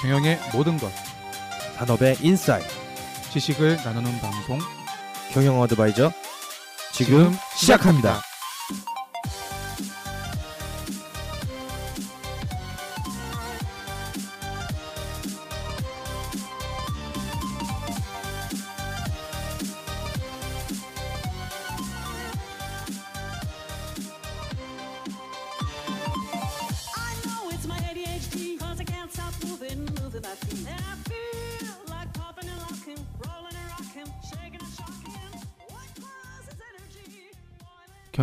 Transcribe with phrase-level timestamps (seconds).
[0.00, 0.90] 경영의 모든 것,
[1.76, 2.68] 산업의 인사이트
[3.30, 4.58] 지식을 나누는 방송.
[5.32, 6.10] 경영 어드바이저.
[6.92, 8.29] 지금 시작합니다.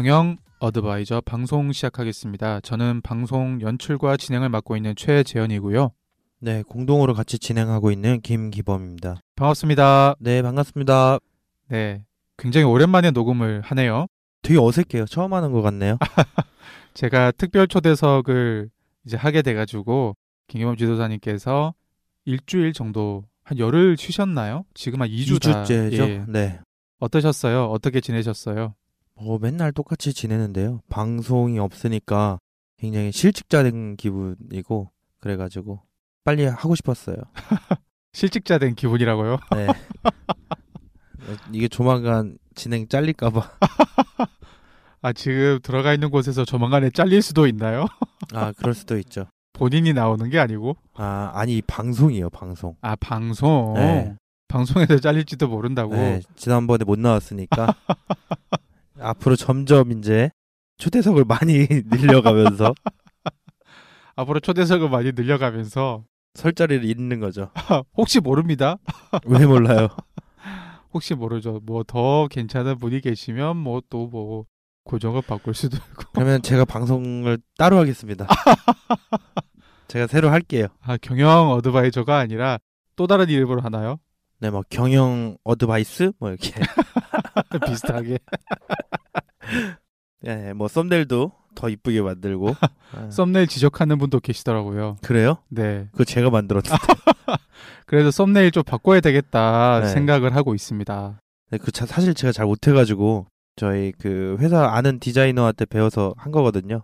[0.07, 2.61] 경영 어드바이저 방송 시작하겠습니다.
[2.61, 5.91] 저는 방송 연출과 진행을 맡고 있는 최재현이고요.
[6.39, 9.19] 네, 공동으로 같이 진행하고 있는 김기범입니다.
[9.35, 10.15] 반갑습니다.
[10.19, 11.19] 네, 반갑습니다.
[11.67, 12.05] 네,
[12.37, 14.07] 굉장히 오랜만에 녹음을 하네요.
[14.43, 15.07] 되게 어색해요.
[15.07, 15.97] 처음 하는 것 같네요.
[16.93, 18.69] 제가 특별 초대석을
[19.05, 20.15] 이제 하게 돼가지고
[20.47, 21.73] 김경범 지도사님께서
[22.23, 24.63] 일주일 정도 한 열흘 쉬셨나요?
[24.73, 25.63] 지금 한 2주 다.
[25.63, 25.99] 2주째죠?
[25.99, 26.25] 예.
[26.29, 26.59] 네.
[26.99, 27.65] 어떠셨어요?
[27.65, 28.73] 어떻게 지내셨어요?
[29.19, 30.81] 뭐 맨날 똑같이 지내는데요.
[30.89, 32.39] 방송이 없으니까
[32.77, 35.81] 굉장히 실직자 된 기분이고 그래가지고
[36.23, 37.15] 빨리 하고 싶었어요.
[38.13, 39.37] 실직자 된 기분이라고요?
[39.55, 39.67] 네.
[41.51, 43.51] 이게 조만간 진행 잘릴까봐.
[45.01, 47.85] 아, 지금 들어가 있는 곳에서 조만간에 잘릴 수도 있나요?
[48.33, 49.25] 아, 그럴 수도 있죠.
[49.53, 50.75] 본인이 나오는 게 아니고?
[50.95, 52.75] 아, 아니, 방송이에요, 방송.
[52.81, 53.73] 아, 방송.
[53.75, 54.15] 네.
[54.47, 55.95] 방송에서 잘릴지도 모른다고.
[55.95, 57.75] 네, 지난번에 못 나왔으니까
[59.09, 60.29] 앞으로 점점 이제
[60.77, 62.73] 초대석을 많이 늘려가면서
[64.15, 66.03] 앞으로 초대석을 많이 늘려가면서
[66.33, 67.51] 설 자리를 잃는 거죠.
[67.97, 68.77] 혹시 모릅니다.
[69.25, 69.87] 왜 몰라요?
[70.93, 71.59] 혹시 모르죠.
[71.63, 74.45] 뭐 더 괜찮은 분이 계시면 뭐 또뭐
[74.83, 76.05] 고정을 바꿀 수도 있고.
[76.13, 78.27] 그러면 제가 방송을 따로 하겠습니다.
[79.87, 80.67] 제가 새로 할게요.
[80.81, 82.57] 아, 경영 어드바이저가 아니라
[82.95, 83.97] 또 다른 이름으로 하나요?
[84.39, 86.51] 네, 뭐 경영 어드바이스 뭐 이렇게.
[87.65, 88.19] 비슷하게.
[90.21, 92.55] 네, 뭐 썸네일도 더 이쁘게 만들고.
[92.93, 94.97] 아, 썸네일 지적하는 분도 계시더라고요.
[95.01, 95.37] 그래요?
[95.49, 95.87] 네.
[95.91, 96.69] 그거 제가 만들었는데.
[97.85, 99.87] 그래서 썸네일 좀 바꿔야 되겠다 네.
[99.89, 101.19] 생각을 하고 있습니다.
[101.51, 106.83] 네, 그 자- 사실 제가 잘 못해가지고 저희 그 회사 아는 디자이너한테 배워서 한 거거든요.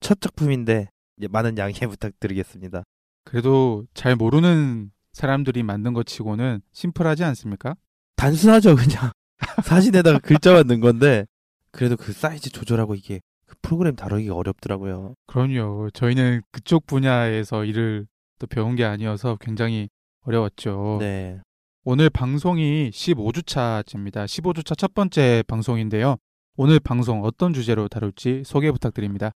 [0.00, 0.88] 첫 작품인데
[1.30, 2.82] 많은 양해 부탁드리겠습니다.
[3.24, 7.74] 그래도 잘 모르는 사람들이 만든 것 치고는 심플하지 않습니까?
[8.16, 9.10] 단순하죠, 그냥
[9.64, 11.26] 사진에다가 글자만 넣은 건데
[11.72, 15.14] 그래도 그 사이즈 조절하고 이게 그 프로그램 다루기가 어렵더라고요.
[15.26, 15.90] 그럼요.
[15.92, 18.06] 저희는 그쪽 분야에서 일을
[18.38, 19.88] 또 배운 게 아니어서 굉장히
[20.24, 20.98] 어려웠죠.
[21.00, 21.40] 네,
[21.84, 24.24] 오늘 방송이 15주차입니다.
[24.24, 26.16] 15주차 첫 번째 방송인데요.
[26.56, 29.32] 오늘 방송 어떤 주제로 다룰지 소개 부탁드립니다.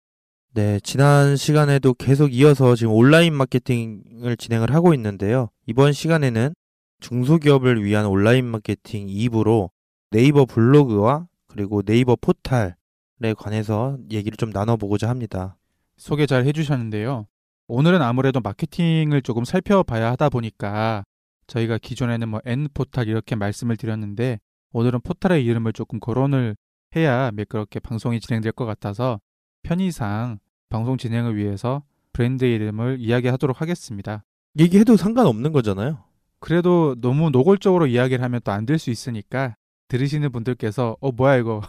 [0.54, 5.48] 네 지난 시간에도 계속 이어서 지금 온라인 마케팅을 진행을 하고 있는데요.
[5.66, 6.54] 이번 시간에는
[7.00, 9.70] 중소기업을 위한 온라인 마케팅 2부로
[10.10, 15.56] 네이버 블로그와 그리고 네이버 포탈에 관해서 얘기를 좀 나눠보고자 합니다.
[15.96, 17.26] 소개 잘 해주셨는데요.
[17.68, 21.04] 오늘은 아무래도 마케팅을 조금 살펴봐야 하다 보니까
[21.46, 24.40] 저희가 기존에는 뭐 N 포탈 이렇게 말씀을 드렸는데
[24.72, 26.56] 오늘은 포탈의 이름을 조금 거론을
[26.96, 29.20] 해야 매끄럽게 방송이 진행될 것 같아서
[29.62, 34.24] 편의상 방송 진행을 위해서 브랜드 이름을 이야기하도록 하겠습니다.
[34.58, 36.04] 얘기해도 상관없는 거잖아요.
[36.40, 39.54] 그래도 너무 노골적으로 이야기를 하면 또 안 될 수 있으니까
[39.88, 41.62] 들으시는 분들께서 어 뭐야 이거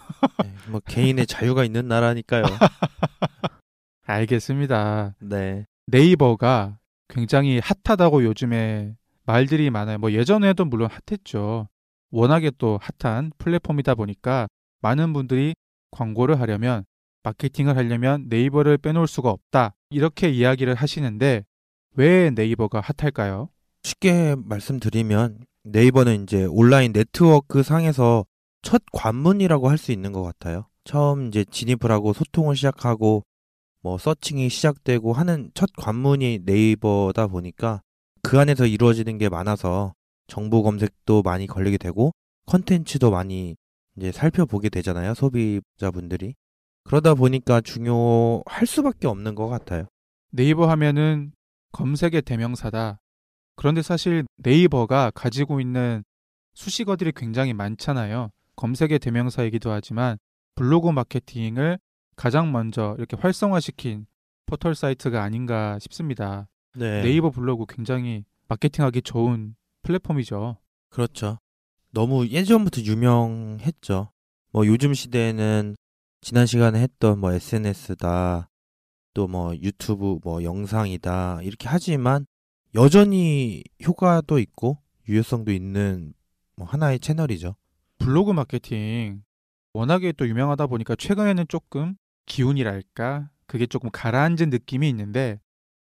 [0.43, 2.43] 네, 뭐 개인의 자유가 있는 나라니까요.
[4.05, 5.15] 알겠습니다.
[5.19, 5.65] 네.
[5.87, 6.77] 네이버가
[7.09, 8.95] 굉장히 핫하다고 요즘에
[9.25, 9.97] 말들이 많아요.
[9.97, 11.67] 뭐 예전에도 물론 핫했죠.
[12.11, 14.47] 워낙에 또 핫한 플랫폼이다 보니까
[14.81, 15.55] 많은 분들이
[15.91, 16.83] 광고를 하려면
[17.23, 19.73] 마케팅을 하려면 네이버를 빼놓을 수가 없다.
[19.89, 21.45] 이렇게 이야기를 하시는데
[21.95, 23.49] 왜 네이버가 핫할까요?
[23.83, 28.25] 쉽게 말씀드리면 네이버는 이제 온라인 네트워크 상에서
[28.61, 30.67] 첫 관문이라고 할 수 있는 것 같아요.
[30.85, 33.23] 처음 이제 진입을 하고 소통을 시작하고
[33.81, 37.81] 뭐 서칭이 시작되고 하는 첫 관문이 네이버다 보니까
[38.21, 39.93] 그 안에서 이루어지는 게 많아서
[40.27, 42.11] 정보 검색도 많이 걸리게 되고
[42.45, 43.55] 컨텐츠도 많이
[43.97, 45.13] 이제 살펴보게 되잖아요.
[45.13, 46.33] 소비자분들이.
[46.85, 49.85] 그러다 보니까 중요할 수밖에 없는 것 같아요.
[50.31, 51.31] 네이버 하면은
[51.73, 53.01] 검색의 대명사다.
[53.55, 56.03] 그런데 사실 네이버가 가지고 있는
[56.53, 58.29] 수식어들이 굉장히 많잖아요.
[58.55, 60.17] 검색의 대명사이기도 하지만
[60.55, 61.79] 블로그 마케팅을
[62.15, 64.05] 가장 먼저 이렇게 활성화시킨
[64.45, 66.47] 포털 사이트가 아닌가 싶습니다.
[66.75, 67.01] 네.
[67.01, 70.57] 네이버 블로그 굉장히 마케팅하기 좋은 플랫폼이죠.
[70.89, 71.39] 그렇죠.
[71.91, 74.11] 너무 예전부터 유명했죠.
[74.51, 75.75] 뭐 요즘 시대에는
[76.21, 78.49] 지난 시간에 했던 뭐 SNS다,
[79.13, 82.25] 또 뭐 유튜브 뭐 영상이다, 이렇게 하지만
[82.75, 86.13] 여전히 효과도 있고 유효성도 있는
[86.55, 87.55] 뭐 하나의 채널이죠.
[87.99, 89.23] 블로그 마케팅
[89.73, 91.95] 워낙에 또 유명하다 보니까 최근에는 조금
[92.25, 95.39] 기운이랄까 그게 조금 가라앉은 느낌이 있는데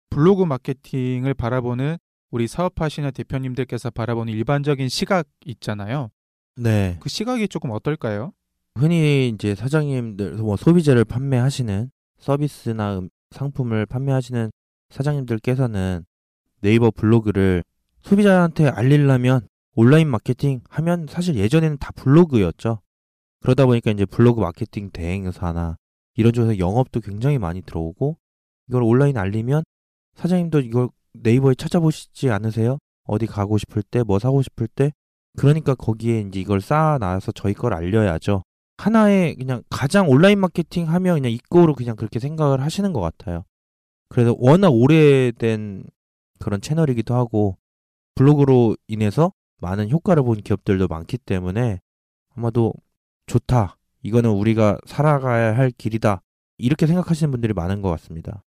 [0.10, 1.98] 블로그 마케팅을 바라보는
[2.32, 6.10] 우리 사업하시는 대표님들께서 바라보는 일반적인 시각 있잖아요.
[6.58, 6.98] 네.
[7.00, 8.34] 그 시각이 조금 어떨까요?
[8.76, 14.52] 흔히 이제 사장님들 뭐 소비재를 판매하시는 서비스나 음- 상품을 판매하시는
[14.90, 16.06] 사장님들께서는
[16.62, 17.64] 네이버 블로그를
[18.02, 22.82] 소비자한테 알리려면 온라인 마케팅 하면 사실 예전에는 다 블로그였죠.
[23.42, 25.78] 그러다 보니까 이제 블로그 마케팅 대행사나
[26.16, 28.18] 이런 쪽에서 영업도 굉장히 많이 들어오고
[28.68, 29.64] 이걸 온라인 알리면
[30.16, 32.78] 사장님도 이걸 네이버에 찾아보시지 않으세요?
[33.06, 34.92] 어디 가고 싶을 때, 뭐 사고 싶을 때
[35.38, 38.44] 그러니까 거기에 이제 이걸 쌓아놔서 저희 걸 알려야죠.
[38.82, 43.44] 하나의 그냥 가장 온라인 마케팅 하면 그냥 이거로 그냥 그렇게 생각을 하시는 것 같아요.
[44.10, 45.84] 그래서 워낙 오래된
[46.40, 47.58] 그런 채널이기도 하고
[48.16, 51.80] 블로그로 인해서 많은 효과를 본 기업들도 많기 때문에
[52.36, 52.74] 아마도
[53.28, 53.78] 좋다.
[54.02, 56.24] 이거는 우리가 살아가야 할 길이다.
[56.58, 58.44] 이렇게 생각하시는 분들이 많은 것 같습니다.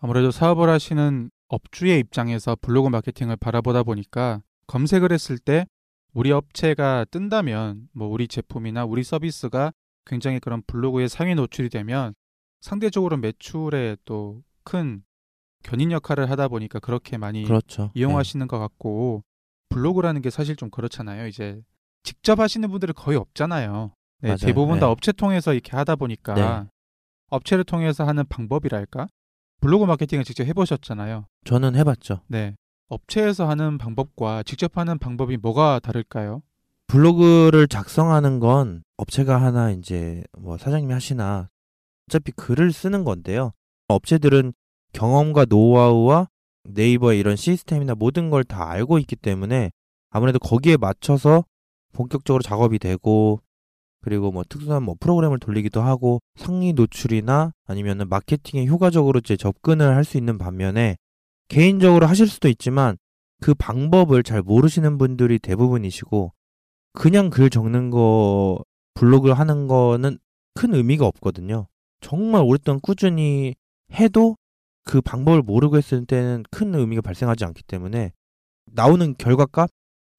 [0.00, 5.66] 아무래도 사업을 하시는 업주의 입장에서 블로그 마케팅을 바라보다 보니까 검색을 했을 때
[6.14, 9.72] 우리 업체가 뜬다면 뭐 우리 제품이나 우리 서비스가
[10.04, 12.14] 굉장히 그런 블로그에 상위 노출이 되면
[12.60, 15.02] 상대적으로 매출에 또 큰
[15.62, 17.90] 견인 역할을 하다 보니까 그렇게 많이 그렇죠.
[17.94, 19.22] 이용하시는 것 같고
[19.68, 21.26] 블로그라는 게 사실 좀 그렇잖아요.
[21.28, 21.62] 이제
[22.02, 23.94] 직접 하시는 분들이 거의 없잖아요.
[24.20, 24.38] 네, 맞아요.
[24.38, 24.92] 대부분 다 네.
[24.92, 26.68] 업체 통해서 이렇게 하다 보니까 네.
[27.30, 29.06] 업체를 통해서 하는 방법이랄까?
[29.60, 31.20] 블로그 마케팅을 직접 해보셨잖아요.
[31.20, 31.26] 네.
[31.44, 32.22] 저는 해봤죠.
[32.26, 32.56] 네.
[32.92, 36.42] 업체에서 하는 방법과 직접 하는 방법이 뭐가 다를까요?
[36.88, 41.48] 블로그를 작성하는 건 업체가 하나 이제 뭐 사장님이 하시나
[42.06, 43.52] 어차피 글을 쓰는 건데요.
[43.88, 44.52] 업체들은
[44.92, 46.28] 경험과 노하우와
[46.64, 49.70] 네이버의 이런 시스템이나 모든 걸 다 알고 있기 때문에
[50.10, 51.44] 아무래도 거기에 맞춰서
[51.94, 53.40] 본격적으로 작업이 되고
[54.02, 60.04] 그리고 뭐 특수한 뭐 프로그램을 돌리기도 하고 상위 노출이나 아니면은 마케팅에 효과적으로 이제 접근을 할
[60.04, 60.96] 수 있는 반면에
[61.52, 62.96] 개인적으로 하실 수도 있지만
[63.42, 66.32] 그 방법을 잘 모르시는 분들이 대부분이시고
[66.94, 68.64] 그냥 글 적는 거
[68.94, 70.18] 블로그 하는 거는
[70.54, 71.66] 큰 의미가 없거든요.
[72.00, 73.54] 정말 오랫동안 꾸준히
[73.92, 74.36] 해도
[74.84, 78.12] 그 방법을 모르고 했을 때는 큰 의미가 발생하지 않기 때문에
[78.72, 79.68] 나오는 결과값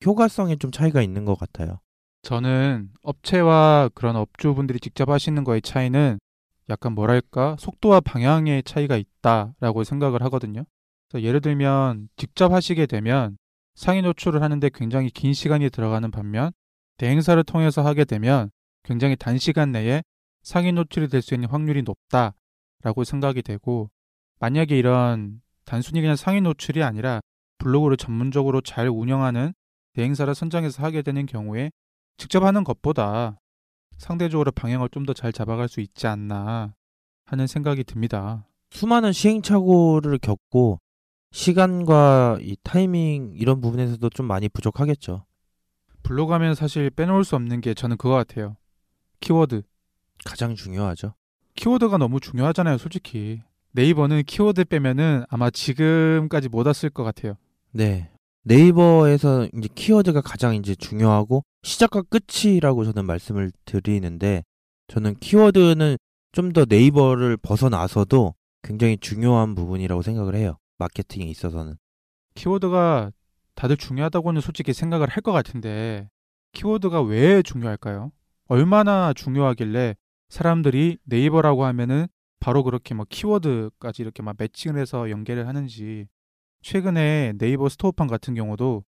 [0.06, 1.80] 효과성에 좀 차이가 있는 것 같아요.
[2.22, 6.20] 저는 업체와 그런 업주분들이 직접 하시는 거의 차이는
[6.70, 10.64] 약간 뭐랄까 속도와 방향의 차이가 있다라고 생각을 하거든요.
[11.21, 13.38] 예를 들면 직접 하시게 되면
[13.75, 16.51] 상위 노출을 하는데 굉장히 긴 시간이 들어가는 반면
[16.98, 18.51] 대행사를 통해서 하게 되면
[18.83, 20.04] 굉장히 단시간 내에
[20.44, 23.89] 상위 노출이 될 수 있는 확률이 높다라고 생각이 되고
[24.39, 27.21] 만약에 이런 단순히 그냥 상위 노출이 아니라
[27.60, 29.54] 블로그를 전문적으로 잘 운영하는
[29.94, 31.71] 대행사를 선정해서 하게 되는 경우에
[32.18, 33.39] 직접 하는 것보다
[33.98, 36.74] 상대적으로 방향을 좀 더 잘 잡아갈 수 있지 않나
[37.25, 38.45] 하는 생각이 듭니다.
[38.71, 40.79] 수많은 시행착오를 겪고
[41.34, 45.25] 시간과 이 타이밍 이런 부분에서도 좀 많이 부족하겠죠.
[46.04, 48.56] 블로그 하면 사실 빼놓을 수 없는 게 저는 그거 같아요.
[49.20, 49.63] 키워드.
[50.25, 51.16] 가장 중요하죠.
[51.56, 53.42] 키워드가 너무 중요하잖아요, 솔직히.
[53.72, 57.34] 네이버는 키워드 빼면은 아마 지금까지 못 왔을 것 같아요.
[57.72, 58.12] 네.
[58.44, 64.44] 네이버에서 이제 키워드가 가장 이제 중요하고 시작과 끝이라고 저는 말씀을 드리는데
[64.88, 65.98] 저는 키워드는
[66.32, 70.58] 좀 더 네이버를 벗어나서도 굉장히 중요한 부분이라고 생각을 해요.
[70.84, 71.75] 마케팅에 있어서는.
[72.36, 73.12] 키워드가
[73.56, 76.10] 다들 중요하다고는 솔직히 생각을 할 것 같은데
[76.54, 78.12] 키워드가 왜 중요할까요?
[78.48, 79.96] 얼마나 중요하길래
[80.30, 82.08] 사람들이 네이버라고 하면은
[82.40, 86.08] 바로 그렇게 막 키워드까지 이렇게 막 매칭을 해서 연계를 하는지
[86.62, 88.84] 최근에 네이버 스토어팜 같은 경우도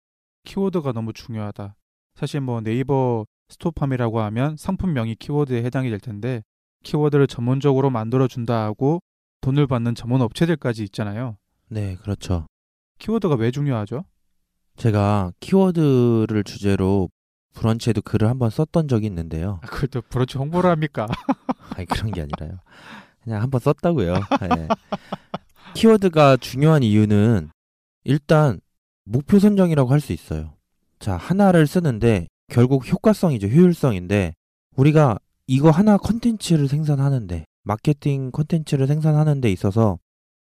[0.45, 1.77] 키워드가 너무 중요하다.
[2.15, 6.43] 사실 뭐 네이버 스토어팜이라고 하면 상품명이 키워드에 해당이 될 텐데
[6.83, 9.01] 키워드를 전문적으로 만들어 준다 하고
[9.41, 11.37] 돈을 받는 전문 업체들까지 있잖아요.
[11.75, 12.47] 네, 그렇죠.
[13.01, 14.05] 키워드가 왜 중요하죠?
[14.77, 17.09] 제가 키워드를 주제로
[17.55, 19.59] 브런치에도 글을 한번 썼던 적이 있는데요.
[19.63, 21.09] 아, 그걸 또 브런치 홍보를 합니까?
[21.75, 22.61] 아니 그런 게 아니라요.
[23.25, 24.15] 그냥 한번 썼다고요.
[24.15, 24.69] 네.
[25.75, 27.51] 키워드가 중요한 이유는
[28.05, 28.61] 일단
[29.05, 30.55] 목표 선정이라고 할 수 있어요.
[31.01, 33.49] 자, 하나를 쓰는데 결국 효과성이죠.
[33.49, 34.35] 효율성인데
[34.77, 39.99] 우리가 이거 하나 컨텐츠를 생산하는데 마케팅 컨텐츠를 생산하는 데 있어서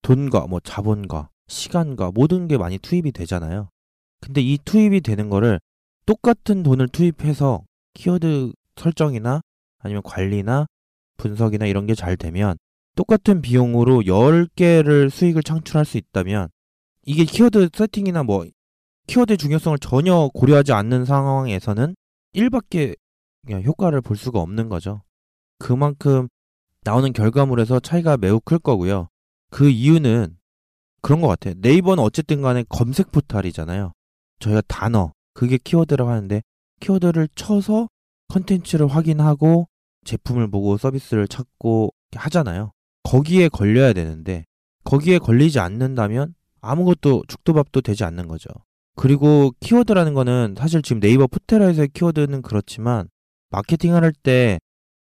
[0.07, 3.69] 돈과 뭐 자본과 시간과 모든 게 많이 투입이 되잖아요.
[4.21, 5.59] 근데 이 투입이 되는 거를
[6.05, 9.41] 똑같은 돈을 투입해서 키워드 설정이나
[9.79, 10.65] 아니면 관리나
[11.17, 12.55] 분석이나 이런 게 잘 되면
[12.95, 16.47] 똑같은 비용으로 10개를 수익을 창출할 수 있다면
[17.05, 18.45] 이게 키워드 세팅이나 뭐
[19.07, 21.95] 키워드의 중요성을 전혀 고려하지 않는 상황에서는
[22.33, 22.95] 1밖에
[23.45, 25.01] 그냥 효과를 볼 수가 없는 거죠.
[25.59, 26.29] 그만큼
[26.83, 29.09] 나오는 결과물에서 차이가 매우 클 거고요.
[29.49, 30.37] 그 이유는
[31.01, 31.53] 그런 것 같아요.
[31.57, 33.93] 네이버는 어쨌든 간에 검색 포탈이잖아요.
[34.39, 36.41] 저희가 단어, 그게 키워드라고 하는데
[36.79, 37.87] 키워드를 쳐서
[38.29, 39.67] 컨텐츠를 확인하고
[40.05, 42.71] 제품을 보고 서비스를 찾고 하잖아요.
[43.03, 44.45] 거기에 걸려야 되는데
[44.83, 48.49] 거기에 걸리지 않는다면 아무것도 죽도밥도 되지 않는 거죠.
[48.95, 53.07] 그리고 키워드라는 거는 사실 지금 네이버 포털에서의 키워드는 그렇지만
[53.51, 54.59] 마케팅을 할 때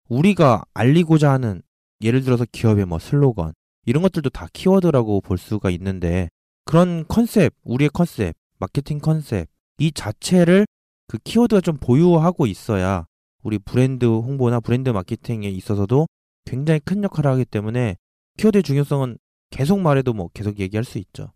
[0.10, 1.62] 우리가 알리고자 하는
[2.02, 3.54] 예를 들어서 기업의 뭐 슬로건
[3.86, 6.30] 이런 것들도 다 키워드라고 볼 수가 있는데
[6.66, 10.66] 그런 컨셉, 우리의 컨셉, 마케팅 컨셉 이 자체를
[11.08, 13.06] 그 키워드가 좀 보유하고 있어야
[13.44, 16.08] 우리 브랜드 홍보나 브랜드 마케팅에 있어서도
[16.46, 17.96] 굉장히 큰 역할을 하기 때문에
[18.38, 19.18] 키워드의 중요성은
[19.52, 21.32] 계속 말해도 뭐 계속 얘기할 수 있죠.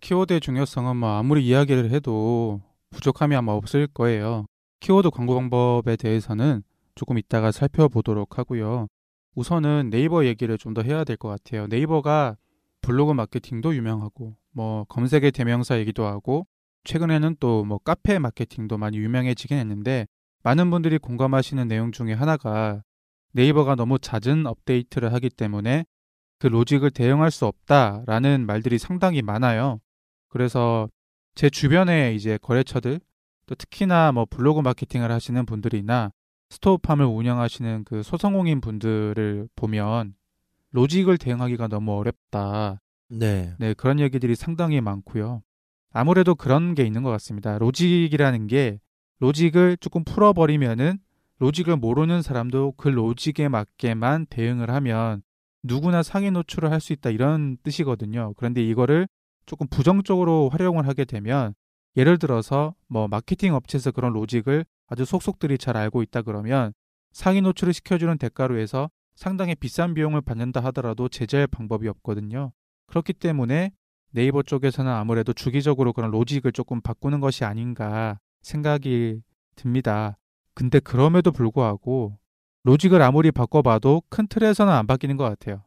[0.00, 4.46] 키워드의 중요성은 뭐 아무리 이야기를 해도 부족함이 아마 없을 거예요.
[4.80, 6.62] 키워드 광고 방법에 대해서는
[6.94, 8.88] 조금 이따가 살펴보도록 하고요.
[9.34, 11.66] 우선은 네이버 얘기를 좀 더 해야 될 것 같아요.
[11.68, 12.36] 네이버가
[12.82, 16.46] 블로그 마케팅도 유명하고 뭐 검색의 대명사 이기도 하고
[16.84, 20.06] 최근에는 또 뭐 카페 마케팅도 많이 유명해지긴 했는데
[20.42, 22.82] 많은 분들이 공감하시는 내용 중에 하나가
[23.32, 25.84] 네이버가 너무 잦은 업데이트를 하기 때문에
[26.38, 29.78] 그 로직을 대응할 수 없다라는 말들이 상당히 많아요.
[30.28, 30.88] 그래서
[31.34, 33.00] 제 주변에 이제 거래처들
[33.46, 36.12] 또 특히나 뭐 블로그 마케팅을 하시는 분들이나
[36.50, 40.14] 스토어팜을 운영하시는 그 소상공인 분들을 보면
[40.72, 42.80] 로직을 대응하기가 너무 어렵다.
[43.08, 43.54] 네.
[43.58, 45.42] 네, 그런 얘기들이 상당히 많고요.
[45.92, 47.58] 아무래도 그런 게 있는 것 같습니다.
[47.58, 48.80] 로직이라는 게
[49.18, 50.98] 로직을 조금 풀어버리면은
[51.38, 55.22] 로직을 모르는 사람도 그 로직에 맞게만 대응을 하면
[55.62, 58.34] 누구나 상위 노출을 할 수 있다 이런 뜻이거든요.
[58.36, 59.08] 그런데 이거를
[59.46, 61.54] 조금 부정적으로 활용을 하게 되면
[61.96, 66.72] 예를 들어서 뭐 마케팅 업체에서 그런 로직을 아주 속속들이 잘 알고 있다 그러면
[67.12, 72.52] 상위 노출을 시켜주는 대가로 해서 상당히 비싼 비용을 받는다 하더라도 제재할 방법이 없거든요.
[72.86, 73.70] 그렇기 때문에
[74.10, 79.22] 네이버 쪽에서는 아무래도 주기적으로 그런 로직을 조금 바꾸는 것이 아닌가 생각이
[79.56, 80.18] 듭니다.
[80.54, 82.18] 근데 그럼에도 불구하고
[82.64, 85.62] 로직을 아무리 바꿔봐도 큰 틀에서는 안 바뀌는 것 같아요.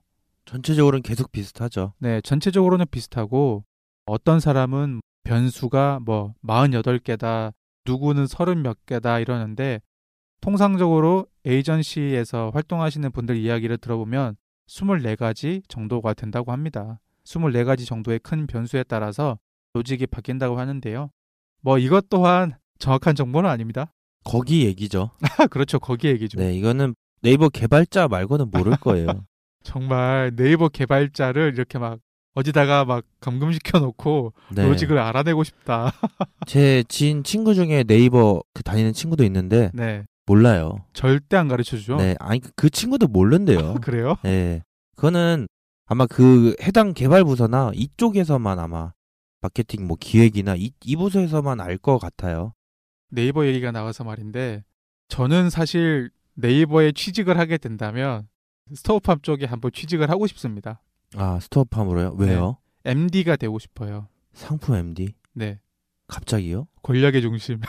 [0.45, 1.93] 전체적으로는 계속 비슷하죠.
[1.99, 3.63] 네, 전체적으로는 비슷하고
[4.05, 7.53] 어떤 사람은 변수가 뭐 48개다,
[7.85, 9.81] 누구는 30몇 개다 이러는데
[10.41, 14.35] 통상적으로 에이전시에서 활동하시는 분들 이야기를 들어보면
[14.67, 16.99] 24가지 정도가 된다고 합니다.
[17.25, 19.37] 24가지 정도의 큰 변수에 따라서
[19.73, 21.09] 로직이 바뀐다고 하는데요.
[21.61, 23.93] 뭐 이것 또한 정확한 정보는 아닙니다.
[24.25, 25.11] 거기 얘기죠.
[25.51, 25.79] 그렇죠.
[25.79, 26.39] 거기 얘기죠.
[26.39, 29.07] 네, 이거는 네이버 개발자 말고는 모를 거예요.
[29.63, 31.99] 정말 네이버 개발자를 이렇게 막
[32.35, 34.63] 어디다가 막 감금시켜 놓고 네.
[34.67, 35.91] 로직을 알아내고 싶다.
[36.47, 40.03] 제 지인 친구 중에 네이버 그 다니는 친구도 있는데 네.
[40.25, 40.85] 몰라요.
[40.93, 41.97] 절대 안 가르쳐 주죠.
[41.97, 43.75] 네, 아니 그- 그 친구도 모른대요.
[43.83, 44.15] 그래요?
[44.23, 44.61] 네,
[44.95, 45.47] 그거는
[45.85, 48.93] 아마 그 해당 개발 부서나 이쪽에서만 아마
[49.41, 52.53] 마케팅 뭐 기획이나 이, 이 부서에서만 알 것 같아요.
[53.11, 54.63] 네이버 얘기가 나와서 말인데
[55.09, 58.27] 저는 사실 네이버에 취직을 하게 된다면
[58.73, 60.81] 스토어팜 쪽에 한번 취직을 하고 싶습니다.
[61.15, 62.15] 아 스토어팜으로요?
[62.17, 62.57] 왜요?
[62.85, 64.07] MD가 되고 싶어요.
[64.33, 65.13] 상품 MD?
[65.33, 65.59] 네.
[66.07, 66.67] 갑자기요?
[66.81, 67.59] 권력의 중심.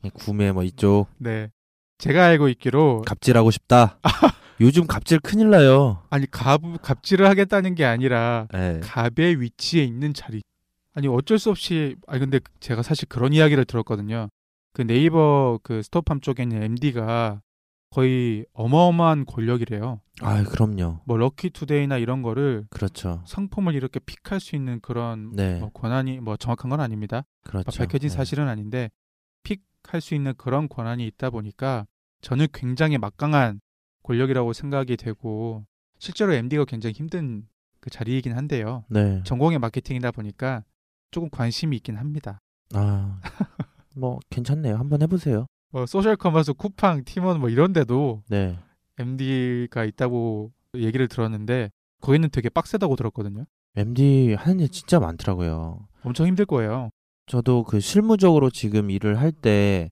[0.00, 1.50] 그냥 구매 뭐 이쪽 네.
[1.98, 3.98] 제가 알고 있기로 갑질하고 싶다.
[4.60, 6.02] 요즘 갑질 큰일 나요.
[6.10, 8.80] 아니 갑 갑질을 하겠다는 게 아니라 네.
[8.82, 10.42] 갑의 위치에 있는 자리.
[10.94, 14.28] 아니 어쩔 수 없이 아니 근데 제가 사실 그런 이야기를 들었거든요.
[14.72, 17.40] 그 네이버 그 스토어팜 쪽에 있는 MD가
[17.90, 20.00] 거의 어마어마한 권력이래요.
[20.22, 21.00] 아 그럼요.
[21.04, 23.22] 뭐 럭키 투데이나 이런 거를 그렇죠.
[23.26, 27.24] 상품을 이렇게 pick할 수 있는 그런 네, 뭐 권한이 뭐 정확한 건 아닙니다.
[27.42, 27.76] 그렇죠.
[27.76, 28.14] 밝혀진 네.
[28.14, 28.90] 사실은 아닌데
[29.42, 31.86] pick할 수 있는 그런 권한이 있다 보니까
[32.20, 33.60] 저는 굉장히 막강한
[34.04, 35.64] 권력이라고 생각이 되고
[35.98, 37.46] 실제로 MD가 굉장히 힘든
[37.80, 38.84] 그 자리이긴 한데요.
[38.88, 39.22] 네.
[39.24, 40.64] 전공이 마케팅이다 보니까
[41.10, 42.40] 조금 관심이 있긴 합니다.
[42.72, 43.18] 아,
[43.96, 44.76] 뭐 괜찮네요.
[44.76, 45.46] 한번 해보세요.
[45.70, 48.58] 뭐 소셜 커머스, 쿠팡, 티몬 뭐 이런 데도 네.
[48.98, 53.44] MD가 있다고 얘기를 들었는데 거기는 되게 빡세다고 들었거든요.
[53.76, 55.86] MD 하는 일 진짜 많더라고요.
[56.02, 56.90] 엄청 힘들 거예요.
[57.26, 59.90] 저도 그 실무적으로 지금 일을 할 때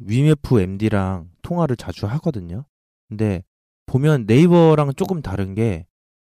[0.00, 2.64] 위메프 MD랑 통화를 자주 하거든요.
[3.08, 3.42] 근데
[3.86, 5.86] 보면 네이버랑 조금 다른 게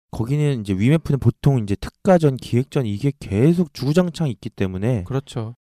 [0.09, 5.55] 거기는 이제 위메프는 보통 이제 특가전, 기획전 이게 계속 주구장창 있기 때문에 그렇죠.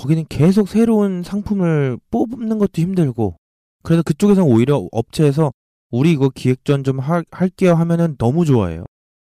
[0.00, 3.36] 거기는 계속 새로운 상품을 뽑는 것도 힘들고
[3.82, 5.52] 그래서 그쪽에서 오히려 업체에서
[5.90, 8.84] 우리 이거 기획전 좀 하- 할게요 하면은 너무 좋아해요.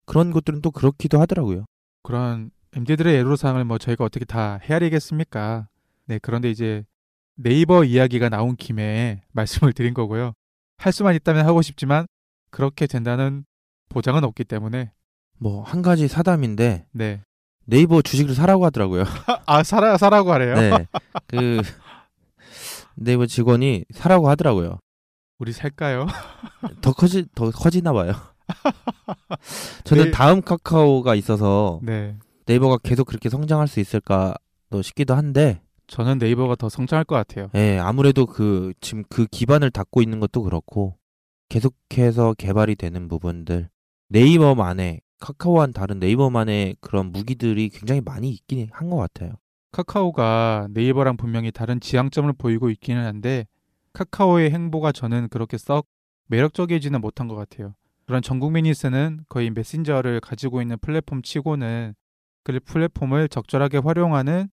[0.05, 1.65] 그런 것들은 또 그렇기도 하더라고요.
[2.01, 5.67] 그런 MZ들의 애로사항을 뭐 저희가 어떻게 다 헤아리겠습니까?
[6.05, 6.85] 네, 그런데 이제
[7.35, 10.31] 네이버 이야기가 나온 김에 말씀을 드린 거고요.
[10.77, 12.05] 할 수만 있다면 하고 싶지만
[12.51, 13.43] 그렇게 된다는
[13.89, 14.91] 보장은 없기 때문에
[15.39, 17.21] 뭐 한 가지 사담인데 네.
[17.65, 19.03] 네이버 주식을 사라고 하더라고요.
[19.45, 20.55] 아, 사라 사라고 하래요.
[20.55, 20.87] 네.
[21.27, 21.61] 그
[22.95, 24.79] 네이버 직원이 사라고 하더라고요.
[25.39, 26.07] 우리 살까요?
[26.81, 28.13] 더 커지 더 커지나 봐요.
[29.83, 30.11] 저는 네.
[30.11, 32.17] 다음 카카오가 있어서 네.
[32.45, 37.49] 네이버가 계속 그렇게 성장할 수 있을까도 싶기도 한데, 저는 네이버가 더 성장할 것 같아요.
[37.55, 40.97] 예, 아무래도 그 지금 그 기반을 닦고 있는 것도 그렇고
[41.49, 43.69] 계속해서 개발이 되는 부분들
[44.09, 49.31] 네이버만의 카카오와는 다른 네이버만의 그런 무기들이 굉장히 많이 있긴 한 것 같아요.
[49.71, 53.45] 카카오가 네이버랑 분명히 다른 지향점을 보이고 있기는 한데
[53.93, 55.87] 카카오의 행보가 저는 그렇게 썩
[56.27, 57.73] 매력적이지는 못한 것 같아요.
[58.05, 61.93] 그런 전 국민이 쓰는 거의 메신저를 가지고 있는 플랫폼 치고는
[62.43, 64.49] 그 플랫폼을 적절하게 활용하는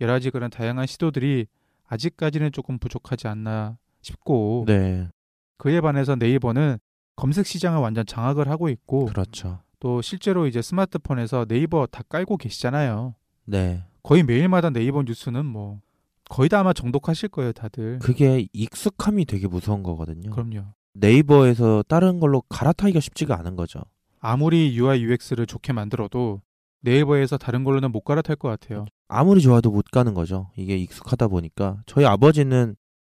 [0.00, 1.46] 여러 가지 그런 다양한 시도들이
[1.86, 5.10] 아직까지는 조금 부족하지 않나 싶고 네,
[5.58, 6.78] 그에 반해서 네이버는
[7.14, 9.60] 검색 시장을 완전 장악을 하고 있고 그렇죠.
[9.84, 13.14] 또 실제로 이제 스마트폰에서 네이버 다 깔고 계시잖아요.
[13.44, 15.82] 네, 거의 매일마다 네이버 뉴스는 뭐
[16.30, 17.98] 거의 다 아마 정독하실 거예요, 다들.
[17.98, 20.30] 그게 익숙함이 되게 무서운 거거든요.
[20.30, 20.68] 그럼요.
[20.94, 23.82] 네이버에서 다른 걸로 갈아타기가 쉽지가 않은 거죠.
[24.20, 26.40] 아무리 UI UX를 좋게 만들어도
[26.80, 28.86] 네이버에서 다른 걸로는 못 갈아탈 것 같아요.
[29.08, 30.50] 아무리 좋아도 못 가는 거죠.
[30.56, 32.74] 이게 익숙하다 보니까 저희 아버지는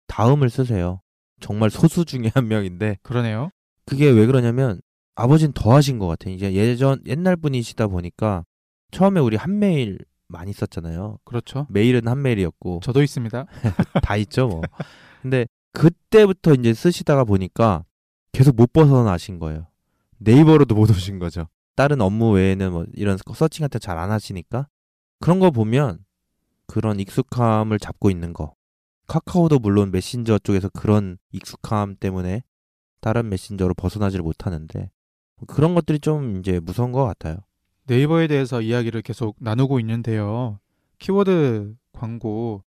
[0.07, 1.01] 다음을 쓰세요.
[1.39, 3.51] 정말 소수 중에 한 명인데 그러네요.
[3.85, 4.81] 그게 왜 그러냐면
[5.15, 6.33] 아버지는 더 하신 것 같아요.
[6.33, 8.45] 이제 예전 옛날 분이시다 보니까
[8.91, 11.19] 처음에 우리 한 메일 많이 썼잖아요.
[11.23, 11.67] 그렇죠.
[11.69, 13.45] 메일은 한 메일이었고 저도 있습니다.
[14.03, 14.61] 다 있죠 뭐.
[15.21, 17.85] 근데 그때부터 이제 쓰시다가 보니까
[18.31, 19.67] 계속 못 벗어나신 거예요.
[20.17, 21.47] 네이버로도 못 오신 거죠.
[21.75, 24.67] 다른 업무 외에는 뭐 이런 서칭 같은 잘 안 하시니까
[25.19, 25.99] 그런 거 보면
[26.67, 28.53] 그런 익숙함을 잡고 있는 거.
[29.07, 32.43] 카카오도 물론 메신저 쪽에서 그런 익숙함 때문에
[33.01, 34.89] 다른 메신저로 벗어나지를 못하는데
[35.47, 37.37] 그런 것들이 좀 이제 무서운 것 같아요.
[37.87, 40.59] 네이버에 대해서 이야기를 계속 나누고 있는데요.
[40.99, 42.63] 키워드 광고,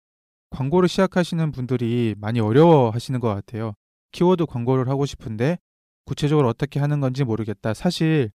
[0.51, 3.72] 광고를 시작하시는 분들이 많이 어려워 하시는 것 같아요.
[4.12, 5.59] 키워드 광고를 하고 싶은데
[6.05, 7.75] 구체적으로 어떻게 하는 건지 모르겠다.
[7.75, 8.31] 사실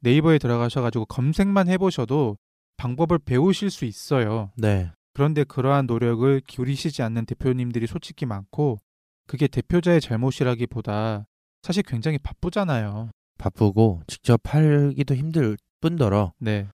[0.00, 2.36] 네이버에 들어가셔가지고 검색만 해보셔도
[2.76, 4.50] 방법을 배우실 수 있어요.
[4.56, 4.90] 네.
[5.12, 8.80] 그런데 그러한 노력을 기울이시지 않는 대표님들이 솔직히 많고
[9.26, 11.26] 그게 대표자의 잘못이라기보다
[11.62, 13.10] 사실 굉장히 바쁘잖아요.
[13.40, 16.68] 바쁘고 직접 팔기도 힘들 뿐더러 네.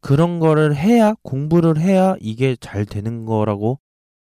[0.00, 3.80] 그런 거를 해야 공부를 해야 이게 잘 되는 거라고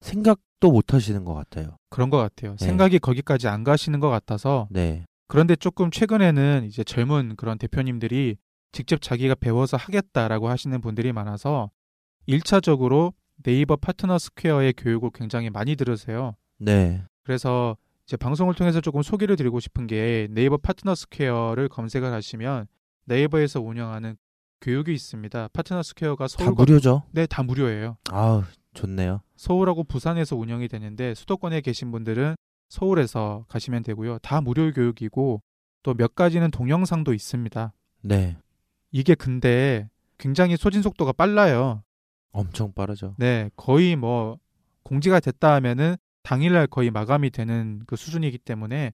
[0.00, 1.76] 생각도 못 하시는 것 같아요.
[1.90, 2.56] 그런 것 같아요.
[2.56, 2.64] 네.
[2.64, 5.04] 생각이 거기까지 안 가시는 것 같아서 네.
[5.26, 8.36] 그런데 조금 최근에는 이제 젊은 그런 대표님들이
[8.72, 11.70] 직접 자기가 배워서 하겠다라고 하시는 분들이 많아서
[12.28, 16.34] 1차적으로 네이버 파트너 스퀘어의 교육을 굉장히 많이 들으세요.
[16.58, 17.02] 네.
[17.24, 22.66] 그래서 이 제 방송을 통해서 조금 소개를 드리고 싶은 게 네이버 파트너 스퀘어를 검색을 하시면
[23.04, 24.16] 네이버에서 운영하는
[24.62, 25.48] 교육이 있습니다.
[25.52, 27.02] 파트너 스퀘어가 다 서울 무료죠.
[27.12, 27.98] 네, 다 무료예요.
[28.10, 29.20] 아우, 좋네요.
[29.36, 32.34] 서울하고 부산에서 운영이 되는데 수도권에 계신 분들은
[32.70, 34.18] 서울에서 가시면 되고요.
[34.20, 35.42] 다 무료 교육이고
[35.82, 37.74] 또 몇 가지는 동영상도 있습니다.
[38.04, 38.38] 네.
[38.90, 41.82] 이게 근데 굉장히 소진 속도가 빨라요.
[42.32, 43.14] 엄청 빠르죠.
[43.18, 44.38] 네, 거의 뭐
[44.82, 45.96] 공지가 됐다 하면은
[46.28, 48.92] 당일날 거의 마감이 되는 그 수준이기 때문에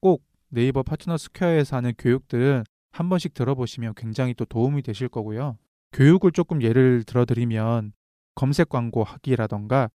[0.00, 5.58] 꼭 네이버 파트너 스퀘어에서 하는 교육들은 한 번씩 들어보시면 굉장히 또 도움이 되실 거고요.
[5.92, 7.92] 교육을 조금 예를 들어드리면
[8.36, 9.90] 검색 광고 하기라던가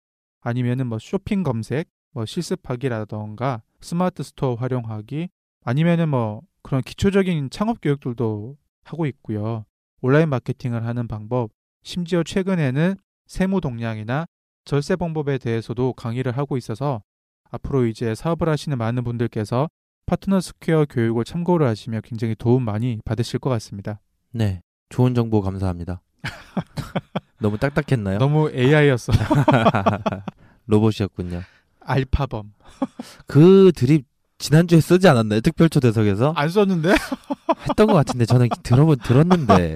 [0.41, 5.29] 아니면은 뭐 쇼핑 검색, 뭐 실습하기라던가 스마트 스토어 활용하기
[5.65, 9.65] 아니면은 뭐 그런 기초적인 창업 교육들도 하고 있고요.
[10.03, 11.51] 온라인 마케팅을 하는 방법,
[11.83, 12.95] 심지어 최근에는
[13.27, 14.27] 세무 동향이나
[14.67, 17.01] 절세 방법에 대해서도 강의를 하고 있어서
[17.51, 19.69] 앞으로 이제 사업을 하시는 많은 분들께서
[20.07, 24.01] 파트너 스퀘어 교육을 참고를 하시면 굉장히 도움 많이 받으실 것 같습니다.
[24.33, 24.61] 네.
[24.89, 26.03] 좋은 정보 감사합니다.
[27.39, 28.19] 너무 딱딱했나요?
[28.19, 29.13] 너무 AI였어.
[30.67, 31.43] 로봇이었군요.
[31.81, 32.53] 알파범.
[33.27, 34.07] 그 드립
[34.39, 35.41] 지난주에 쓰지 않았나요?
[35.43, 36.95] 특별 초 대석에서 안 썼는데?
[37.69, 39.75] 했던 것 같은데 저는 들어본 들었는데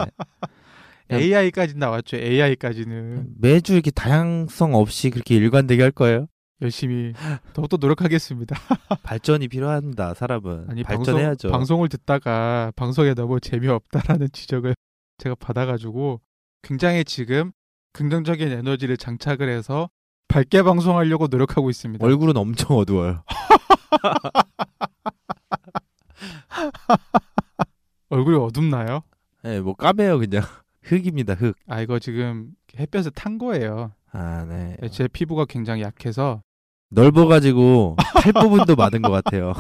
[1.13, 2.17] AI까지 나왔죠.
[2.17, 6.27] AI까지는 매주 이렇게 다양성 없이 그렇게 일관되게 할 거예요?
[6.63, 7.15] 열심히
[7.55, 8.57] 더욱더 노력하겠습니다.
[9.03, 10.15] 발전이 필요합니다.
[10.15, 11.49] 사람은 아니 발전해야죠.
[11.49, 14.75] 방송, 방송 을 듣다가 방송에 너무 재미없다라는 지적을
[15.19, 16.21] 제가 받아가지고
[16.63, 17.53] 굉장히 지금
[17.93, 19.91] 긍정적인 에너지를 장착을 해서
[20.29, 22.05] 밝게 방송하려고 노력하고 있습니다.
[22.05, 23.25] 얼굴은 엄청 어두워요.
[28.11, 29.03] 얼굴이 어둡나요?
[29.43, 30.43] 네, 뭐 까매요 그냥.
[30.91, 31.55] 흑입니다, 흑.
[31.69, 33.93] 아 이거 지금 햇볕에 탄 거예요.
[34.13, 34.77] 아, 네.
[34.91, 36.43] 제 피부가 굉장히 약해서
[36.91, 39.55] 넓어가지고 탈 부분도 많은 것 같아요.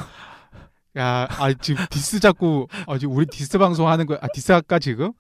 [0.99, 5.13] 야, 아 지금 디스 자꾸 아 지금 우리 디스 방송 하는 거야 디스 할까 지금?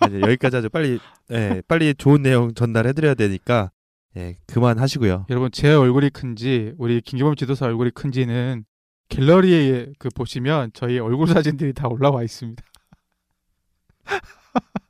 [0.00, 0.68] 아니, 여기까지 하죠.
[0.68, 0.98] 빨리,
[1.30, 3.70] 예, 빨리 좋은 내용 전달해 드려야 되니까,
[4.18, 5.24] 예, 그만 하시고요.
[5.30, 8.66] 여러분 제 얼굴이 큰지 우리 김기범 지도사 얼굴이 큰지는
[9.08, 12.62] 갤러리에 그 보시면 저희 얼굴 사진들이 다 올라와 있습니다.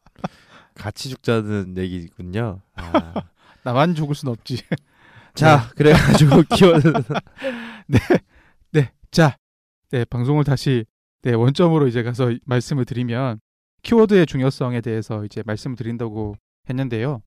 [0.85, 2.61] 같이 죽자는 얘기군요.
[2.75, 3.15] 아.
[3.65, 4.59] 나만 죽을 순 없지.
[5.35, 6.93] 자, 그래가지고 키워드.
[8.73, 9.39] 네, 자,
[9.91, 10.85] 네 방송을 다시
[11.23, 13.41] 네 원점으로 이제 가서 말씀을 드리면
[13.83, 16.37] 키워드의 중요성에 대해서 이제 말씀을 드린다고
[16.69, 17.23] 했는데요.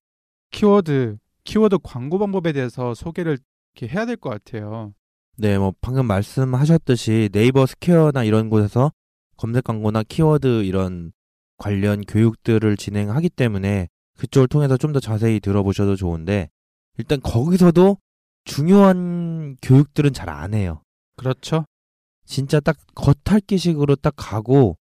[0.51, 3.39] 키워드 키워드 광고 방법에 대해서 소개를
[3.75, 4.93] 이렇게 해야 될 것 같아요.
[5.35, 8.91] 네, 뭐 방금 말씀하셨듯이 네이버 스퀘어나 이런 곳에서
[9.35, 11.11] 검색 광고나 키워드 이런
[11.57, 16.49] 관련 교육들을 진행하기 때문에 그쪽을 통해서 좀 더 자세히 들어보셔도 좋은데
[16.97, 17.97] 일단 거기서도
[18.45, 20.81] 중요한 교육들은 잘 안 해요.
[21.17, 21.65] 그렇죠?
[22.25, 24.77] 진짜 딱 겉핥기식으로 딱 가고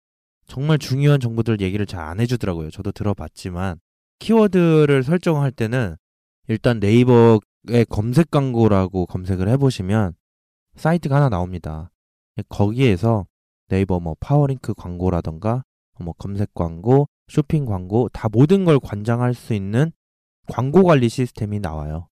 [0.48, 2.70] 정말 중요한 정보들 얘기를 잘 안 해주더라고요.
[2.72, 3.80] 저도 들어봤지만
[4.20, 5.96] 키워드를 설정할 때는
[6.48, 10.14] 일단 네이버에 검색 광고라고 검색을 해보시면
[10.76, 11.92] 사이트가 하나 나옵니다.
[12.50, 13.26] 거기에서
[13.70, 15.64] 네이버 뭐 파워링크 광고라던가
[16.00, 19.92] 뭐 검색 광고, 쇼핑 광고 다 모든 걸 관장할 수 있는
[20.48, 22.08] 광고 관리 시스템이 나와요.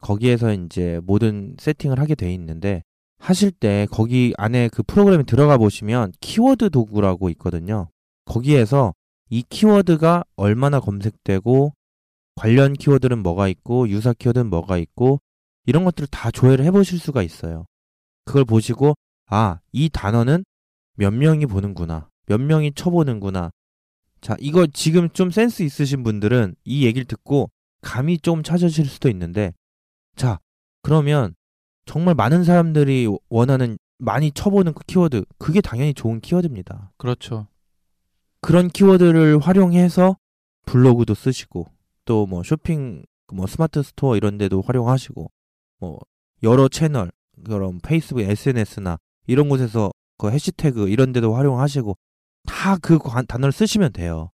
[0.00, 2.82] 거기에서 이제 모든 세팅을 하게 돼 있는데
[3.18, 7.88] 하실 때 거기 안에 그 프로그램에 들어가 보시면 키워드 도구라고 있거든요.
[8.24, 8.94] 거기에서
[9.28, 11.72] 이 키워드가 얼마나 검색되고
[12.34, 15.20] 관련 키워드는 뭐가 있고 유사 키워드는 뭐가 있고
[15.66, 17.66] 이런 것들을 다 조회를 해 보실 수가 있어요.
[18.24, 18.94] 그걸 보시고
[19.26, 20.44] 아, 이 단어는
[20.96, 22.09] 몇 명이 보는구나.
[22.30, 23.50] 몇 명이 쳐보는구나.
[24.20, 27.50] 자, 이거 지금 좀 센스 있으신 분들은 이 얘기를 듣고
[27.82, 29.52] 감이 좀 잡으실 수도 있는데
[30.14, 30.38] 자,
[30.82, 31.34] 그러면
[31.86, 36.92] 정말 많은 사람들이 원하는 많이 쳐보는 그 키워드, 그게 당연히 좋은 키워드입니다.
[36.98, 37.48] 그렇죠.
[38.40, 40.16] 그런 키워드를 활용해서
[40.66, 41.66] 블로그도 쓰시고
[42.04, 45.32] 또 뭐 쇼핑, 뭐 스마트 스토어 이런 데도 활용하시고
[45.80, 45.98] 뭐
[46.44, 47.10] 여러 채널,
[47.44, 51.96] 그런 페이스북, SNS나 이런 곳에서 그 해시태그 이런 데도 활용하시고
[52.46, 52.98] 다 그
[53.28, 54.30] 단어를 쓰시면 돼요.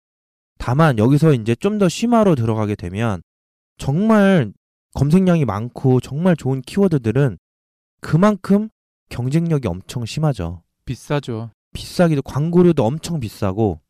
[0.58, 3.22] 다만 여기서 이제 좀 더 심화로 들어가게 되면
[3.78, 4.52] 정말
[4.94, 7.38] 검색량이 많고 정말 좋은 키워드들은
[8.00, 8.68] 그만큼
[9.08, 10.62] 경쟁력이 엄청 심하죠.
[10.84, 11.50] 비싸죠.
[11.72, 13.80] 비싸기도 광고료도 엄청 비싸고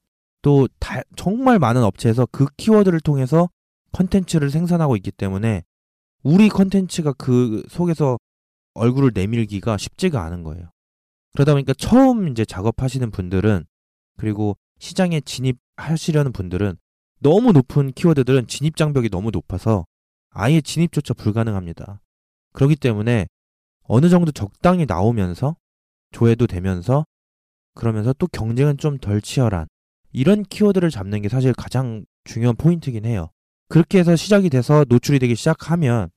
[0.43, 3.49] 또 다, 정말 많은 업체에서 그 키워드를 통해서
[3.93, 5.63] 컨텐츠를 생산하고 있기 때문에
[6.23, 8.19] 우리 컨텐츠가 그 속에서
[8.75, 10.71] 얼굴을 내밀기가 쉽지가 않은 거예요.
[11.33, 13.65] 그러다 보니까 처음 이제 작업하시는 분들은
[14.17, 16.77] 그리고 시장에 진입하시려는 분들은
[17.21, 19.85] 너무 높은 키워드들은 진입 장벽이 너무 높아서
[20.31, 22.01] 아예 진입조차 불가능합니다.
[22.53, 23.27] 그렇기 때문에
[23.83, 25.57] 어느 정도 적당히 나오면서
[26.13, 27.05] 조회도 되면서
[27.75, 29.67] 그러면서 또 경쟁은 좀 덜 치열한
[30.13, 33.31] 이런 키워드를 잡는 게 사실 가장 중요한 포인트긴 해요.
[33.69, 36.11] 그렇게 해서 시작이 돼서 노출이 되기 시작하면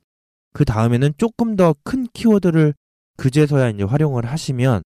[0.54, 2.74] 그 다음에는 조금 더 큰 키워드를
[3.18, 4.82] 그제서야 이제 활용을 하시면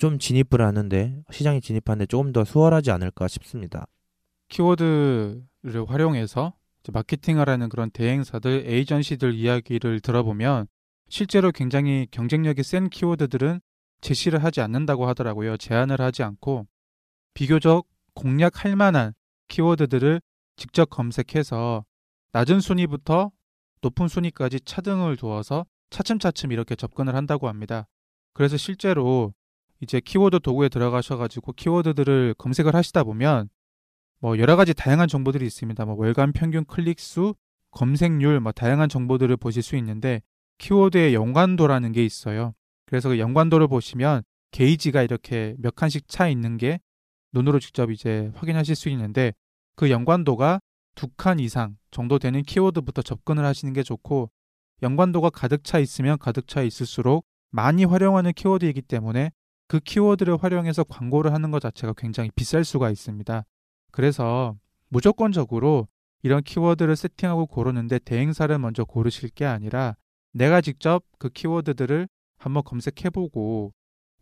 [0.00, 3.86] 좀 진입을 하는데 시장에 진입하는데 조금 더 수월하지 않을까 싶습니다.
[4.48, 5.44] 키워드를
[5.86, 6.54] 활용해서
[6.90, 10.68] 마케팅하라는 그런 대행사들, 에이전시들 이야기를 들어보면
[11.10, 13.60] 실제로 굉장히 경쟁력이 센 키워드들은
[14.00, 15.58] 제시를 하지 않는다고 하더라고요.
[15.58, 16.66] 제한을 하지 않고
[17.34, 19.12] 비교적 공략할 만한
[19.48, 20.22] 키워드들을
[20.56, 21.84] 직접 검색해서
[22.32, 23.32] 낮은 순위부터
[23.82, 27.86] 높은 순위까지 차등을 두어서 차츰차츰 이렇게 접근을 한다고 합니다.
[28.32, 29.34] 그래서 실제로
[29.80, 33.48] 이제 키워드 도구에 들어가셔가지고 키워드들을 검색을 하시다 보면
[34.18, 35.84] 뭐 여러 가지 다양한 정보들이 있습니다.
[35.86, 37.34] 뭐 월간 평균 클릭 수,
[37.70, 40.20] 검색률, 뭐 다양한 정보들을 보실 수 있는데
[40.58, 42.54] 키워드의 연관도라는 게 있어요.
[42.84, 46.80] 그래서 그 연관도를 보시면 게이지가 이렇게 몇 칸씩 차 있는 게
[47.32, 49.32] 눈으로 직접 이제 확인하실 수 있는데
[49.76, 50.60] 그 연관도가
[50.96, 54.30] 두 칸 이상 정도 되는 키워드부터 접근을 하시는 게 좋고
[54.82, 59.30] 연관도가 가득 차 있으면 가득 차 있을수록 많이 활용하는 키워드이기 때문에
[59.70, 63.44] 그 키워드를 활용해서 광고를 하는 것 자체가 굉장히 비쌀 수가 있습니다.
[63.92, 64.56] 그래서
[64.88, 65.86] 무조건적으로
[66.24, 69.94] 이런 키워드를 세팅하고 고르는데 대행사를 먼저 고르실 게 아니라
[70.32, 73.72] 내가 직접 그 키워드들을 한번 검색해보고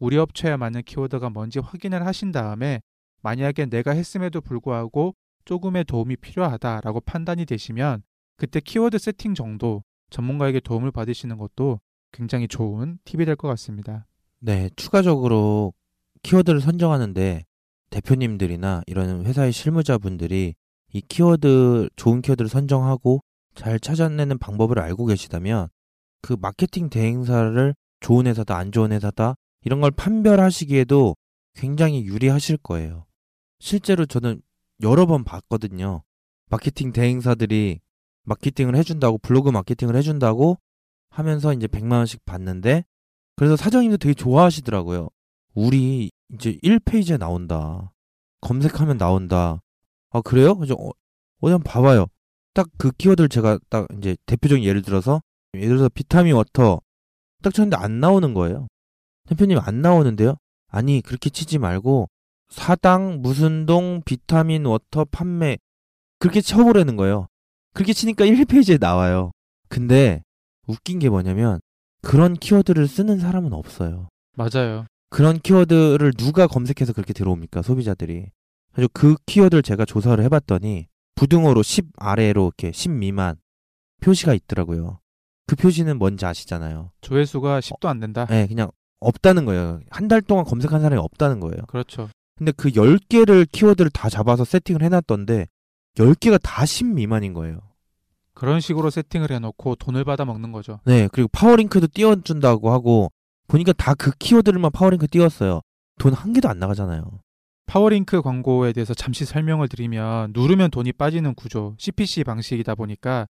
[0.00, 2.82] 우리 업체에 맞는 키워드가 뭔지 확인을 하신 다음에
[3.22, 5.14] 만약에 내가 했음에도 불구하고
[5.46, 8.02] 조금의 도움이 필요하다라고 판단이 되시면
[8.36, 11.80] 그때 키워드 세팅 정도 전문가에게 도움을 받으시는 것도
[12.12, 14.06] 굉장히 좋은 팁이 될 것 같습니다.
[14.40, 15.74] 네, 추가적으로
[16.22, 17.44] 키워드를 선정하는데
[17.90, 20.54] 대표님들이나 이런 회사의 실무자분들이
[20.92, 23.20] 이 키워드 좋은 키워드를 선정하고
[23.54, 25.68] 잘 찾아내는 방법을 알고 계시다면
[26.22, 31.16] 그 마케팅 대행사를 좋은 회사다 안 좋은 회사다 이런 걸 판별하시기에도
[31.54, 33.06] 굉장히 유리하실 거예요.
[33.58, 34.40] 실제로 저는
[34.82, 36.04] 여러 번 봤거든요.
[36.48, 37.80] 마케팅 대행사들이
[38.22, 40.58] 마케팅을 해준다고 블로그 마케팅을 해준다고
[41.10, 42.84] 하면서 이제 100만 원씩 받는데
[43.38, 45.10] 그래서 사장님도 되게 좋아하시더라고요.
[45.54, 47.92] 우리 이제 1페이지에 나온다.
[48.40, 49.62] 검색하면 나온다.
[50.10, 50.56] 아 그래요?
[50.56, 50.90] 그래서 어,
[51.40, 52.06] 어디 한번 봐봐요.
[52.52, 55.22] 딱 그 키워드를 제가 딱 이제 대표적인 예를 들어서
[55.54, 56.80] 예를 들어서 비타민 워터
[57.40, 58.66] 딱 쳤는데 안 나오는 거예요.
[59.28, 60.34] 대표님 안 나오는데요?
[60.66, 62.08] 아니 그렇게 치지 말고
[62.48, 65.58] 사당 무슨 동 비타민 워터 판매
[66.18, 67.28] 그렇게 쳐보라는 거예요.
[67.72, 69.30] 그렇게 치니까 1페이지에 나와요.
[69.68, 70.24] 근데
[70.66, 71.60] 웃긴 게 뭐냐면
[72.02, 74.08] 그런 키워드를 쓰는 사람은 없어요.
[74.36, 74.86] 맞아요.
[75.10, 78.26] 그런 키워드를 누가 검색해서 그렇게 들어옵니까 소비자들이
[78.72, 83.36] 그래서 그 키워드를 제가 조사를 해봤더니 부등호로 10 아래로 이렇게 10 미만
[84.00, 85.00] 표시가 있더라고요
[85.46, 88.26] 그 표시는 뭔지 아시잖아요 조회수가 10도 안 된다.
[88.26, 92.10] 네 그냥 없다는 거예요 한 달 동안 검색한 사람이 없다는 거예요 그렇죠.
[92.36, 95.46] 근데 그 10개를 키워드를 다 잡아서 세팅을 해놨던데
[95.96, 97.60] 10개가 다 10 미만인 거예요
[98.38, 100.78] 그런 식으로 세팅을 해놓고 돈을 받아 먹는 거죠.
[100.84, 103.10] 네 그리고 파워링크도 띄워준다고 하고
[103.48, 105.60] 보니까 다 그 키워드를만 파워링크 띄웠어요
[105.98, 107.02] 돈 한 개도 안 나가잖아요
[107.66, 113.26] 파워링크 광고에 대해서 잠시 설명을 드리면 누르면 돈이 빠지는 구조 CPC 방식이다 보니까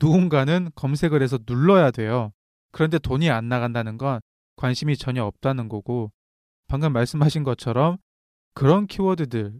[0.00, 2.30] 누군가는 검색을 해서 눌러야 돼요.
[2.70, 4.20] 그런데 돈이 안 나간다는 건
[4.56, 6.12] 관심이 전혀 없다는 거고
[6.68, 7.96] 방금 말씀하신 것처럼
[8.54, 9.54] 그런 키워드들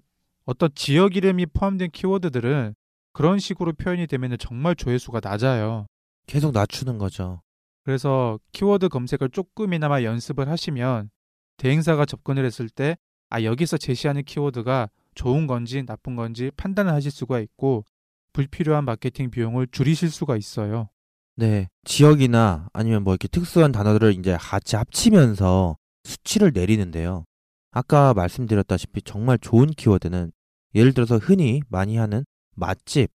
[0.44, 2.74] 어떤 지역 이름이 포함된 키워드들은
[3.12, 5.87] 그런 식으로 표현이 되면 정말 조회수가 낮아요.
[6.27, 7.42] 계속 낮추는 거죠
[7.83, 11.11] 그래서 키워드 검색을 조금이나마 연습을 하시면
[11.57, 12.96] 대행사가 접근을 했을 때
[13.31, 17.85] 아, 여기서 제시하는 키워드가 좋은 건지 나쁜 건지 판단을 하실 수가 있고
[18.33, 20.88] 불필요한 마케팅 비용을 줄이실 수가 있어요.
[21.37, 27.25] 네, 지역이나 아니면 뭐 이렇게 특수한 단어들을 이제 같이 합치면서 수치를 내리는데요.
[27.70, 30.33] 아까 말씀드렸다시피 정말 좋은 키워드는
[30.75, 32.25] 예를 들어서 흔히 많이 하는
[32.61, 33.11] 맛집.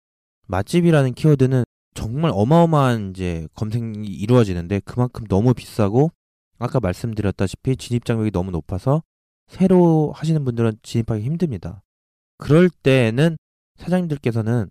[0.47, 6.12] 맛집이라는 키워드는 정말 어마어마한 이제 검색이 이루어지는데 그만큼 너무 비싸고
[6.60, 9.04] 아까 말씀드렸다시피 진입 장벽이 너무 높아서
[9.47, 11.82] 새로 하시는 분들은 진입하기 힘듭니다.
[12.38, 13.36] 그럴 때에는
[13.77, 14.69] 사장님들께서는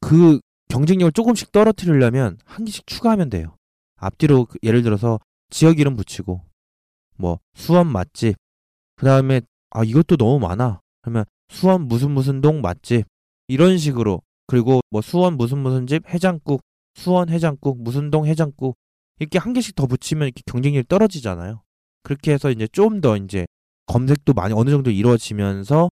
[0.00, 3.56] 그 경쟁력을 조금씩 떨어뜨리려면 한 개씩 추가하면 돼요.
[3.96, 5.18] 앞뒤로 그- 예를 들어서
[5.50, 6.42] 지역 이름 붙이고
[7.16, 8.36] 뭐 수원 맛집
[8.96, 13.06] 그 다음에 아 이것도 너무 많아 그러면 수원 무슨 무슨 동 맛집
[13.52, 16.62] 이런 식으로 그리고 뭐 수원 무슨 무슨 집 해장국
[16.94, 18.76] 수원 해장국 무슨 동 해장국
[19.18, 21.62] 이렇게 한 개씩 더 붙이면 이렇게 경쟁력이 떨어지잖아요.
[22.02, 23.46] 그렇게 해서 이제 좀 더 이제
[23.86, 25.90] 검색도 많이 어느 정도 이루어지면서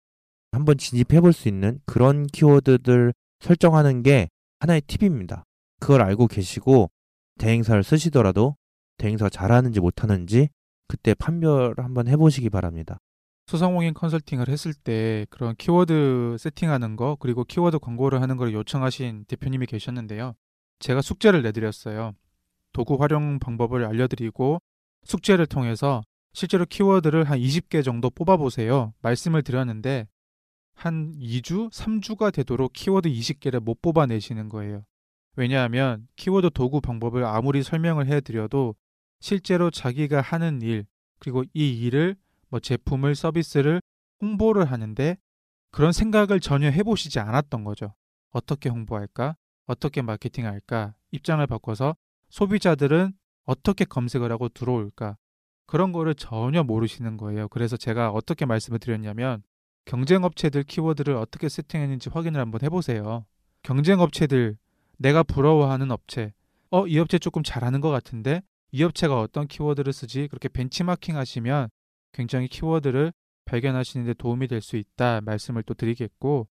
[0.52, 4.28] 한번 진입해 볼 수 있는 그런 키워드들 설정하는 게
[4.60, 5.44] 하나의 팁입니다.
[5.80, 6.90] 그걸 알고 계시고
[7.38, 8.56] 대행사를 쓰시더라도
[8.98, 10.48] 대행사가 잘하는지 못하는지
[10.88, 12.98] 그때 판별 한번 해보시기 바랍니다.
[13.50, 19.66] 소상공인 컨설팅을 했을 때 그런 키워드 세팅하는 거 그리고 키워드 광고를 하는 걸 요청하신 대표님이
[19.66, 20.36] 계셨는데요.
[20.78, 22.12] 제가 숙제를 내드렸어요.
[22.72, 24.62] 도구 활용 방법을 알려드리고
[25.02, 26.00] 숙제를 통해서
[26.32, 28.94] 실제로 키워드를 한 20개 정도 뽑아보세요.
[29.02, 30.06] 말씀을 드렸는데
[30.74, 34.84] 한 2주, 3주가 되도록 키워드 20개를 못 뽑아내시는 거예요.
[35.34, 38.76] 왜냐하면 키워드 도구 방법을 아무리 설명을 해드려도
[39.18, 40.86] 실제로 자기가 하는 일,
[41.18, 42.14] 그리고 이 일을
[42.50, 43.80] 뭐 제품을 서비스를
[44.20, 45.16] 홍보를 하는데
[45.70, 47.94] 그런 생각을 전혀 해보시지 않았던 거죠.
[48.30, 49.36] 어떻게 홍보할까?
[49.66, 50.94] 어떻게 마케팅할까?
[51.12, 51.96] 입장을 바꿔서
[52.28, 53.12] 소비자들은
[53.44, 55.16] 어떻게 검색을 하고 들어올까?
[55.66, 57.48] 그런 거를 전혀 모르시는 거예요.
[57.48, 59.42] 그래서 제가 어떻게 말씀을 드렸냐면
[59.84, 63.24] 경쟁 업체들 키워드를 어떻게 세팅했는지 확인을 한번 해보세요.
[63.62, 64.56] 경쟁 업체들
[64.98, 66.32] 내가 부러워하는 업체
[66.70, 71.68] 어 이 업체 조금 잘하는 것 같은데 이 업체가 어떤 키워드를 쓰지 그렇게 벤치마킹 하시면
[72.12, 73.12] 굉장히 키워드를
[73.44, 76.48] 발견하시는 데 도움이 될 수 있다 말씀을 또 드리겠고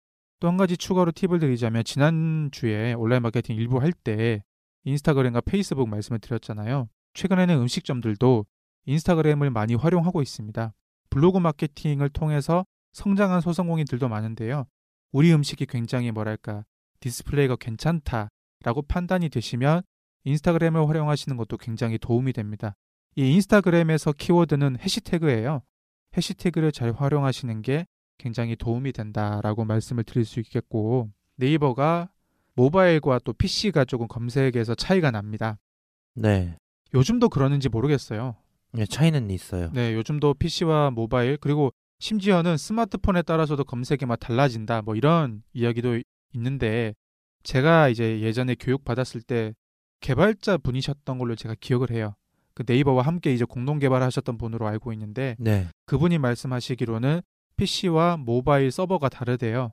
[0.40, 4.42] 또 한 가지 추가로 팁을 드리자면 지난주에 온라인 마케팅 일부 할 때
[4.84, 6.88] 인스타그램과 페이스북 말씀을 드렸잖아요.
[7.14, 8.44] 최근에는 음식점들도
[8.86, 10.74] 인스타그램을 많이 활용하고 있습니다.
[11.10, 14.66] 블로그 마케팅을 통해서 성장한 소상공인들도 많은데요.
[15.12, 16.64] 우리 음식이 굉장히 뭐랄까
[17.00, 19.82] 디스플레이가 괜찮다라고 판단이 되시면
[20.24, 22.74] 인스타그램을 활용하시는 것도 굉장히 도움이 됩니다.
[23.14, 25.62] 이 인스타그램에서 키워드는 해시태그예요.
[26.16, 27.86] 해시태그를 잘 활용하시는 게
[28.18, 32.10] 굉장히 도움이 된다라고 말씀을 드릴 수 있겠고 네이버가
[32.54, 35.58] 모바일과 또 PC가 조금 검색에서 차이가 납니다.
[36.14, 36.56] 네.
[36.94, 38.36] 요즘도 그러는지 모르겠어요.
[38.72, 39.70] 네, 차이는 있어요.
[39.72, 46.00] 네, 요즘도 PC와 모바일 그리고 심지어는 스마트폰에 따라서도 검색이 막 달라진다 뭐 이런 이야기도
[46.34, 46.94] 있는데
[47.42, 49.54] 제가 이제 예전에 교육 받았을 때
[50.00, 52.14] 개발자 분이셨던 걸로 제가 기억을 해요.
[52.54, 55.68] 그 네이버와 함께 이제 공동 개발하셨던 분으로 알고 있는데 네.
[55.86, 57.20] 그분이 말씀하시기로는
[57.56, 59.72] PC와 모바일 서버가 다르대요.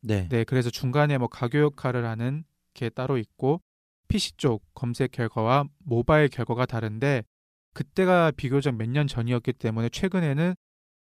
[0.00, 0.28] 네.
[0.28, 3.60] 네, 그래서 중간에 뭐 가교 역할을 하는 게 따로 있고
[4.08, 7.24] PC 쪽 검색 결과와 모바일 결과가 다른데
[7.72, 10.54] 그때가 비교적 몇 년 전이었기 때문에 최근에는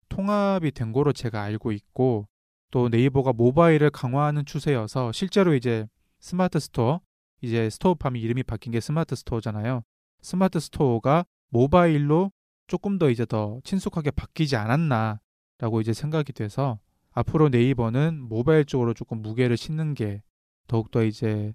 [0.08, 2.26] 통합이 된 거로 제가 알고 있고
[2.70, 5.86] 또 네이버가 모바일을 강화하는 추세여서 실제로 이제
[6.20, 7.00] 스마트 스토어
[7.42, 9.82] 이제 스토어팜이 이름이 바뀐 게 스마트 스토어잖아요.
[10.22, 12.32] 스마트 스토어가 모바일로
[12.66, 16.78] 조금 더 이제 더 친숙하게 바뀌지 않았나라고 이제 생각이 돼서
[17.10, 20.22] 앞으로 네이버는 모바일 쪽으로 조금 무게를 싣는 게
[20.66, 21.52] 더욱더 이제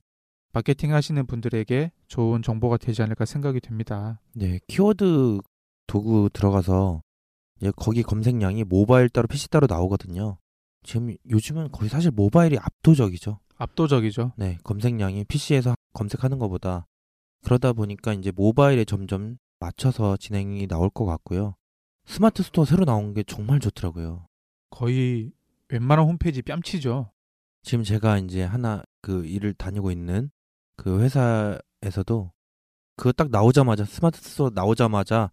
[0.54, 4.22] 마케팅 하시는 분들에게 좋은 정보가 되지 않을까 생각이 됩니다.
[4.34, 4.60] 네.
[4.68, 5.40] 키워드
[5.88, 7.02] 도구 들어가서
[7.76, 10.38] 거기 검색량이 모바일 따로 PC 따로 나오거든요.
[10.84, 13.40] 지금 요즘은 거의 사실 모바일이 압도적이죠.
[13.58, 14.34] 압도적이죠.
[14.38, 14.58] 네.
[14.64, 16.86] 검색량이 PC에서 검색하는 것보다
[17.48, 21.56] 그러다 보니까 이제 모바일에 점점 맞춰서 진행이 나올 것 같고요.
[22.06, 24.28] 스마트 스토어 새로 나온 게 정말 좋더라고요.
[24.70, 25.32] 거의
[25.70, 27.10] 웬만한 홈페이지 뺨치죠.
[27.64, 30.30] 지금 제가 이제 하나 그 일을 다니고 있는
[30.76, 32.34] 그 회사에서도
[32.98, 35.32] 그거 딱 나오자마자 스마트 스토어 나오자마자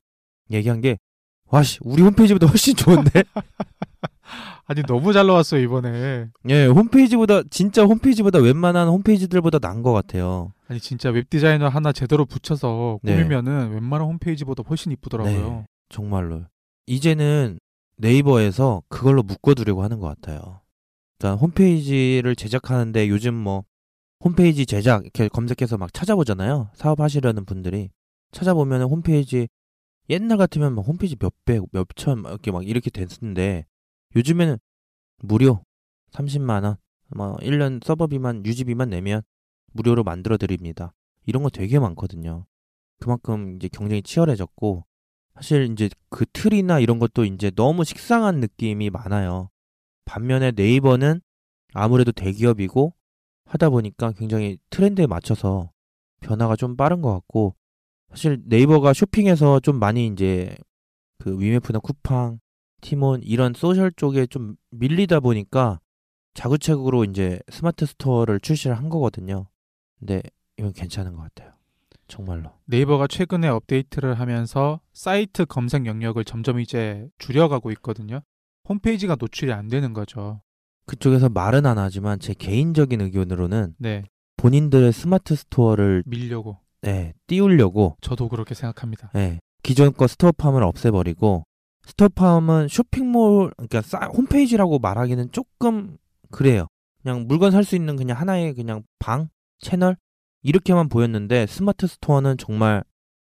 [0.53, 1.01] 얘기한 게
[1.47, 3.25] 와씨 우리 홈페이지보다 훨씬 좋은데
[4.67, 6.29] 아니 너무 잘 나왔어요 이번에.
[6.49, 12.25] 예 홈페이지보다 진짜 홈페이지보다 웬만한 홈페이지들보다 나은 것 같아요 아니 진짜 웹 디자이너 하나 제대로
[12.25, 13.15] 붙여서 네.
[13.17, 15.49] 꾸미면은 웬만한 홈페이지보다 훨씬 이쁘더라고요.
[15.51, 15.67] 네.
[15.91, 16.43] 정말로
[16.87, 17.59] 이제는
[17.99, 20.61] 네이버에서 그걸로 묶어두려고 하는 것 같아요
[21.19, 23.65] 그러니까 홈페이지를 제작하는데 요즘 뭐
[24.25, 27.91] 홈페이지 제작 이렇게 검색해서 막 찾아보잖아요 사업하시려는 분들이
[28.33, 29.49] 찾아보면 홈페이지
[30.11, 33.67] 옛날 같으면 막 홈페이지 몇 백 몇천 막 이렇게 막 이렇게 됐는데
[34.17, 34.59] 요즘에는
[35.23, 35.65] 무료
[36.11, 36.77] 30만 원,
[37.09, 39.23] 뭐 1년 서버비만 유지비만 내면
[39.73, 40.93] 무료로 만들어 드립니다.
[41.27, 42.47] 이런 거 되게 많거든요.
[43.01, 44.85] 그만큼 이제 경쟁이 치열해졌고
[45.35, 49.51] 사실 이제 그 틀이나 이런 것도 이제 너무 식상한 느낌이 많아요.
[50.05, 51.21] 반면에 네이버는
[51.73, 52.95] 아무래도 대기업이고
[53.47, 55.73] 하다 보니까 굉장히 트렌드에 맞춰서
[56.21, 57.57] 변화가 좀 빠른 것 같고
[58.11, 60.57] 사실 네이버가 쇼핑에서 좀 많이 이제
[61.19, 62.39] 그 위메프나 쿠팡,
[62.85, 65.81] 티몬 이런 소셜 쪽에 좀 밀리다 보니까
[66.35, 69.47] 자구책으로 이제 스마트 스토어를 출시를 한 거거든요.
[69.99, 70.23] 근데
[70.59, 71.55] 이건 괜찮은 것 같아요.
[72.09, 72.51] 정말로.
[72.67, 78.21] 네이버가 최근에 업데이트를 하면서 사이트 검색 영역을 점점 이제 줄여가고 있거든요.
[78.69, 80.43] 홈페이지가 노출이 안 되는 거죠.
[80.85, 84.05] 그쪽에서 말은 안 하지만 제 개인적인 의견으로는 네,
[84.37, 86.59] 본인들의 스마트 스토어를 밀려고.
[86.83, 89.11] 네, 띄우려고 저도 그렇게 생각합니다.
[89.15, 91.45] 네, 기존 거 스토어 팜을 없애버리고
[91.87, 95.97] 스토어팜은 쇼핑몰 그러니까 사- 홈페이지라고 말하기는 조금
[96.31, 96.67] 그래요.
[97.03, 99.97] 그냥 물건 살 수 있는 그냥 하나의 그냥 방 채널
[100.43, 102.83] 이렇게만 보였는데 스마트 스토어는 정말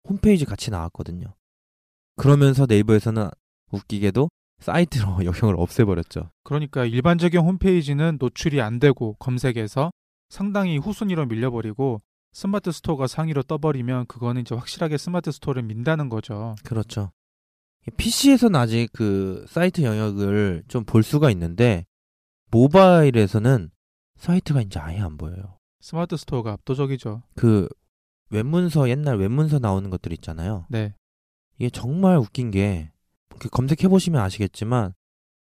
[0.09, 1.35] 홈페이지 같이 나왔거든요.
[2.17, 3.29] 그러면서 네이버에서는
[3.73, 4.29] 웃기게도
[4.61, 6.31] 사이트로 영역을 없애버렸죠.
[6.45, 9.91] 그러니까 일반적인 홈페이지는 노출이 안 되고 검색에서
[10.31, 12.01] 상당히 후순위로 밀려버리고
[12.33, 16.55] 스마트 스토어가 상위로 떠버리면 그거는 이제 확실하게 스마트 스토어를 민다는 거죠.
[16.65, 17.11] 그렇죠.
[17.97, 21.85] PC에서는 아직 그 사이트 영역을 좀 볼 수가 있는데
[22.51, 23.71] 모바일에서는
[24.17, 25.59] 사이트가 이제 아예 안 보여요.
[25.81, 27.23] 스마트 스토어가 압도적이죠.
[27.35, 27.69] 그
[28.31, 30.67] 웹문서 옛날 웹문서 나오는 것들 있잖아요.
[30.71, 30.95] 네.
[31.59, 34.95] 이게 정말 웃긴 게그 검색해 보시면 아시겠지만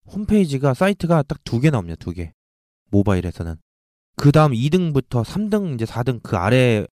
[0.06, 1.96] 홈페이지가 사이트가 딱 두 개 나옵니다.
[1.98, 2.32] 두 개.
[2.90, 3.56] 모바일에서는.
[4.16, 6.86] 그 다음 2등부터 3등 이제 4등 그 아래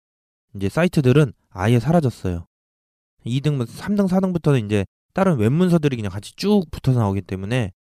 [0.55, 2.47] 이제 사이트들은 아예 사라졌어요.
[3.27, 7.73] 2등, 3등, 4등부터는 이제 다른 웹문서들이 그냥 같이 쭉 붙어서 나오기 때문에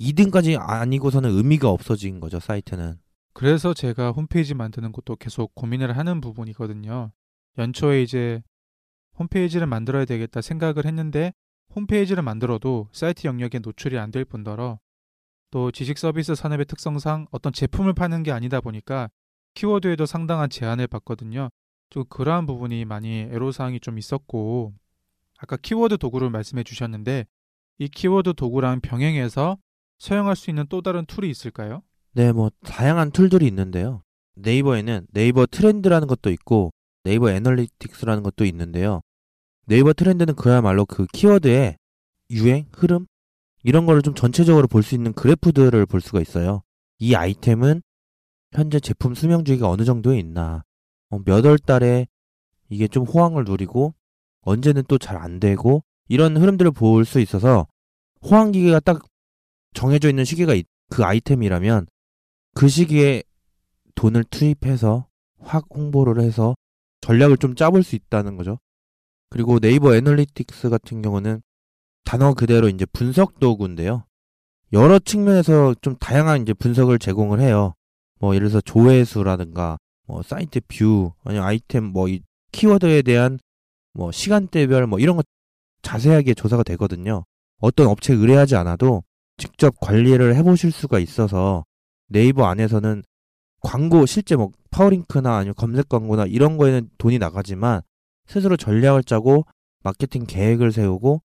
[0.00, 2.98] 2등까지 아니고서는 의미가 없어진 거죠, 사이트는.
[3.34, 7.12] 그래서 제가 홈페이지 만드는 것도 계속 고민을 하는 부분이거든요.
[7.58, 8.42] 연초에 이제
[9.18, 11.32] 홈페이지를 만들어야 되겠다 생각을 했는데
[11.74, 14.78] 홈페이지를 만들어도 사이트 영역에 노출이 안 될 뿐더러
[15.50, 19.08] 또 지식 서비스 산업의 특성상 어떤 제품을 파는 게 아니다 보니까
[19.54, 21.50] 키워드에도 상당한 제한을 받거든요.
[21.90, 24.72] 좀 그러한 부분이 많이 애로사항이 좀 있었고
[25.42, 27.26] 아까 키워드 도구를 말씀해 주셨는데
[27.78, 29.58] 이 키워드 도구랑 병행해서
[29.98, 31.82] 사용할 수 있는 또 다른 tool이 있을까요?
[32.12, 34.02] 네, 뭐 다양한 tool들이 있는데요.
[34.36, 36.70] 네이버에는 네이버 트렌드라는 것도 있고
[37.02, 39.00] 네이버 애널리틱스라는 것도 있는데요.
[39.66, 41.76] 네이버 트렌드는 그야말로 그 키워드의
[42.30, 43.06] 유행, 흐름
[43.64, 46.62] 이런 거를 좀 전체적으로 볼 수 있는 그래프들을 볼 수가 있어요.
[46.98, 47.82] 이 아이템은
[48.52, 50.62] 현재 제품 수명 주기가 어느 정도에 있나,
[51.10, 52.06] 어, 몇월 달에
[52.68, 53.94] 이게 좀 호황을 누리고
[54.42, 57.66] 언제는 또 잘 안 되고 이런 흐름들을 볼 수 있어서
[58.22, 59.02] 호황 기계가 딱
[59.74, 61.86] 정해져 있는 시기가 있- 그 아이템이라면
[62.54, 63.22] 그 시기에
[63.94, 65.06] 돈을 투입해서
[65.40, 66.54] 확 홍보를 해서
[67.00, 68.58] 전략을 좀 짜볼 수 있다는 거죠.
[69.30, 71.40] 그리고 네이버 애널리틱스 같은 경우는
[72.04, 74.04] 단어 그대로 이제 분석 도구인데요.
[74.72, 77.74] 여러 측면에서 좀 다양한 이제 분석을 제공을 해요.
[78.20, 82.20] 뭐 예를 들어서 조회수라든가 뭐 site view 아니면 아이템 뭐 이
[82.52, 83.38] 키워드에 대한
[83.94, 85.22] 뭐 시간대별 뭐 이런 거
[85.82, 87.24] 자세하게 조사가 되거든요.
[87.60, 89.02] 어떤 업체에 의뢰하지 않아도
[89.36, 91.64] 직접 관리를 해보실 수가 있어서
[92.08, 93.02] 네이버 안에서는
[93.60, 97.80] 광고 실제 뭐 파워링크나 아니면 검색 광고나 이런 거에는 돈이 나가지만
[98.26, 99.44] 스스로 전략을 짜고
[99.82, 101.22] 마케팅 계획을 세우고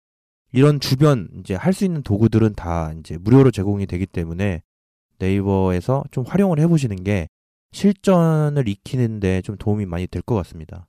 [0.53, 4.61] 이런 주변 이제 할 수 있는 도구들은 다 이제 무료로 제공이 되기 때문에
[5.19, 7.27] 네이버에서 좀 활용을 해보시는 게
[7.71, 10.87] 실전을 익히는데 좀 도움이 많이 될 것 같습니다.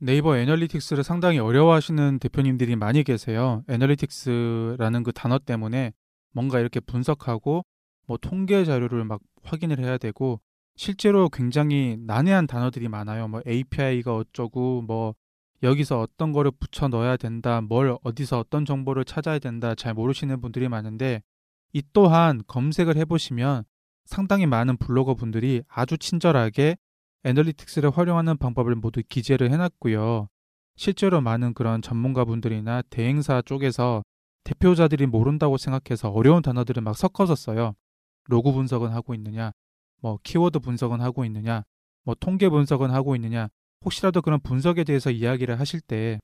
[0.00, 3.64] 네이버 애널리틱스를 상당히 어려워하시는 대표님들이 많이 계세요.
[3.68, 5.92] 애널리틱스라는 그 단어 때문에
[6.32, 7.64] 뭔가 이렇게 분석하고
[8.06, 10.40] 뭐 통계 자료를 막 확인을 해야 되고
[10.76, 13.26] 실제로 굉장히 난해한 단어들이 많아요.
[13.26, 15.14] 뭐 API가 어쩌고 뭐
[15.64, 17.60] 여기서 어떤 거를 붙여 넣어야 된다.
[17.60, 19.74] 뭘 어디서 어떤 정보를 찾아야 된다.
[19.74, 21.22] 잘 모르시는 분들이 많은데
[21.72, 23.64] 이 또한 검색을 해 보시면
[24.04, 26.76] 상당히 많은 블로거 분들이 아주 친절하게
[27.24, 30.28] 애널리틱스를 활용하는 방법을 모두 기재를 해놨고요.
[30.76, 34.02] 실제로 많은 그런 전문가분들이나 대행사 쪽에서
[34.44, 37.74] 대표자들이 모른다고 생각해서 어려운 단어들을 막 섞어서 써요.
[38.26, 39.52] 로그 분석은 하고 있느냐,
[40.00, 41.64] 뭐 키워드 분석은 하고 있느냐,
[42.04, 43.48] 뭐 통계 분석은 하고 있느냐,
[43.84, 46.20] 혹시라도 그런 분석에 대해서 이야기를 하실 때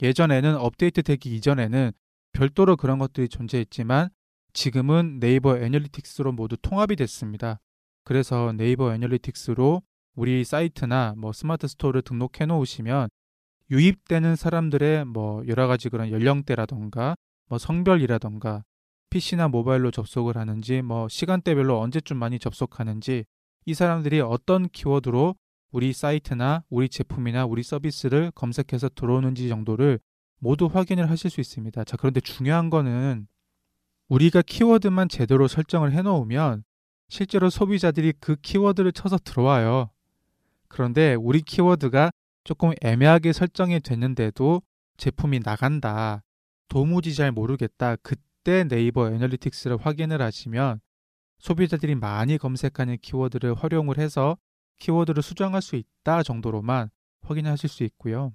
[0.00, 1.92] 예전에는 업데이트 되기 이전에는
[2.32, 4.10] 별도로 그런 것들이 존재했지만
[4.52, 7.60] 지금은 네이버 애널리틱스로 모두 통합이 됐습니다.
[8.04, 9.82] 그래서 네이버 애널리틱스로
[10.18, 13.08] 우리 사이트나 뭐 스마트 스토어를 등록해 놓으시면
[13.70, 17.14] 유입되는 사람들의 뭐 여러 가지 그런 연령대라던가
[17.48, 18.64] 뭐 성별이라던가
[19.10, 23.26] PC나 모바일로 접속을 하는지 뭐 시간대별로 언제쯤 많이 접속하는지
[23.64, 25.36] 이 사람들이 어떤 키워드로
[25.70, 30.00] 우리 사이트나 우리 제품이나 우리 서비스를 검색해서 들어오는지 정도를
[30.40, 31.84] 모두 확인을 하실 수 있습니다.
[31.84, 33.28] 자, 그런데 중요한 거는
[34.08, 36.64] 우리가 키워드만 제대로 설정을 해 놓으면
[37.08, 39.90] 실제로 소비자들이 그 키워드를 쳐서 들어와요.
[40.68, 42.10] 그런데 우리 키워드가
[42.44, 44.62] 조금 애매하게 설정이 됐는데도
[44.96, 46.22] 제품이 나간다.
[46.68, 47.96] 도무지 잘 모르겠다.
[47.96, 50.80] 그때 네이버 애널리틱스를 확인을 하시면
[51.38, 54.36] 소비자들이 많이 검색하는 키워드를 활용을 해서
[54.78, 56.90] 키워드를 수정할 수 있다 정도로만
[57.22, 58.32] 확인하실 수 있고요.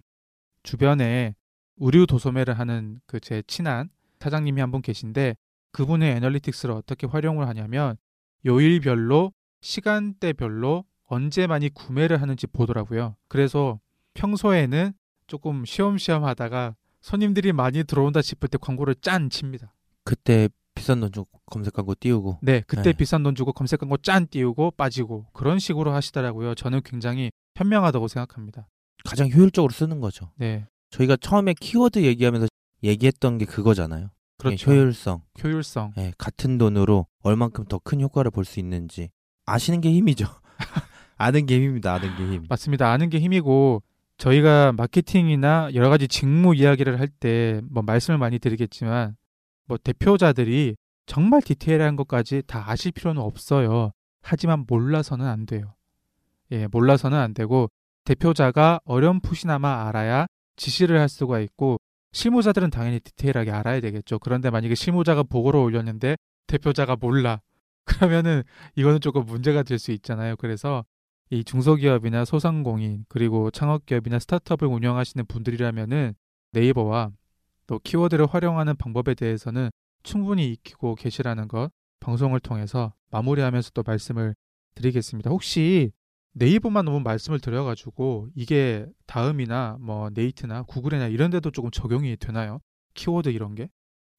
[0.63, 1.35] 주변에
[1.77, 5.35] 의류 도소매를 하는 그 제 친한 사장님이 한 분 계신데
[5.73, 7.97] 그분의 애널리틱스를 어떻게 활용을 하냐면
[8.45, 13.15] 요일별로 시간대별로 언제 많이 구매를 하는지 보더라고요.
[13.27, 13.79] 그래서
[14.13, 14.93] 평소에는
[15.27, 19.73] 조금 쉬엄쉬엄 하다가 손님들이 많이 들어온다 싶을 때 광고를 짠 칩니다.
[20.03, 22.93] 그때 비싼 돈 주고 검색 광고 띄우고 네, 그때 네.
[22.93, 26.55] 비싼 돈 주고 검색 광고 짠 띄우고 빠지고 그런 식으로 하시더라고요.
[26.55, 28.67] 저는 굉장히 현명하다고 생각합니다.
[29.05, 30.31] 가장 효율적으로 쓰는 거죠.
[30.35, 32.47] 네, 저희가 처음에 키워드 얘기하면서
[32.83, 34.09] 얘기했던 게 그거잖아요.
[34.37, 34.71] 그렇죠.
[34.71, 35.21] 예, 효율성.
[35.43, 35.93] 효율성.
[35.97, 39.09] 예, 같은 돈으로 얼만큼 더 큰 효과를 볼 수 있는지
[39.45, 40.25] 아시는 게 힘이죠.
[41.23, 41.93] 아는 게 힘입니다.
[41.93, 42.45] 아는 게 힘.
[42.49, 42.91] 맞습니다.
[42.91, 43.81] 아는 게 힘이고
[44.17, 49.15] 저희가 마케팅이나 여러 가지 직무 이야기를 할 때 뭐 말씀을 많이 드리겠지만
[49.65, 53.91] 뭐 대표자들이 정말 디테일한 것까지 다 아실 필요는 없어요.
[54.21, 55.73] 하지만 몰라서는 안 돼요.
[56.51, 57.69] 예, 몰라서는 안 되고
[58.05, 61.77] 대표자가 어렴풋이나마 알아야 지시를 할 수가 있고
[62.11, 64.19] 실무자들은 당연히 디테일하게 알아야 되겠죠.
[64.19, 66.15] 그런데 만약에 실무자가 보고를 올렸는데
[66.47, 67.41] 대표자가 몰라.
[67.85, 68.43] 그러면은
[68.75, 70.35] 이거는 조금 문제가 될 수 있잖아요.
[70.37, 70.85] 그래서
[71.29, 76.13] 이 중소기업이나 소상공인 그리고 창업기업이나 스타트업을 운영하시는 분들이라면은
[76.51, 77.11] 네이버와
[77.67, 79.69] 또 키워드를 활용하는 방법에 대해서는
[80.03, 84.35] 충분히 익히고 계시라는 것 방송을 통해서 마무리하면서 또 말씀을
[84.75, 85.29] 드리겠습니다.
[85.29, 85.91] 혹시
[86.33, 92.59] 네이버만 너무 말씀을 드려가지고 이게 다음이나 뭐 네이트나 구글이나 이런 데도 조금 적용이 되나요?
[92.95, 93.69] 키워드 이런 게?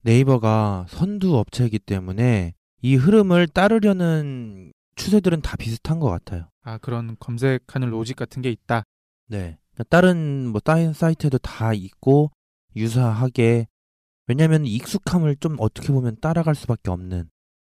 [0.03, 6.49] 네이버가 선두 업체이기 때문에 이 흐름을 따르려는 추세들은 다 비슷한 것 같아요.
[6.63, 8.83] 아 그런 검색하는 로직 같은 게 있다.
[9.27, 9.57] 네.
[9.89, 12.31] 다른 뭐 다른 사이트에도 다 있고
[12.75, 13.67] 유사하게
[14.27, 17.29] 왜냐하면 익숙함을 좀 어떻게 보면 따라갈 수밖에 없는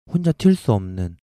[0.07, 1.16] 혼자 튈 수 없는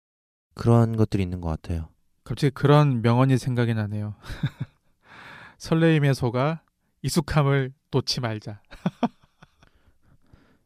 [0.53, 1.89] 그런 것들이 있는 것 같아요.
[2.23, 4.15] 갑자기 그런 명언이 생각이 나네요.
[5.57, 6.61] 설레임에 속아
[7.01, 8.61] 익숙함을 놓지 말자.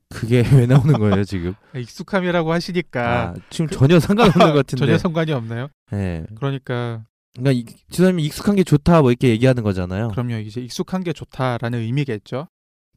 [0.10, 1.53] 그게 왜 나오는 거예요 지금?
[1.76, 4.86] 익숙함이라고 하시니까 아, 지금 전혀 상관없는 것 같은데.
[4.86, 5.68] 전혀 상관이 없나요?
[5.91, 6.26] 네.
[6.36, 7.05] 그러니까
[7.36, 10.07] 그러니까 이- 지사님이 익숙한 게 좋다 뭐 이렇게 얘기하는 거잖아요.
[10.10, 10.38] 그럼요.
[10.39, 12.47] 이제 익숙한 게 좋다라는 의미겠죠.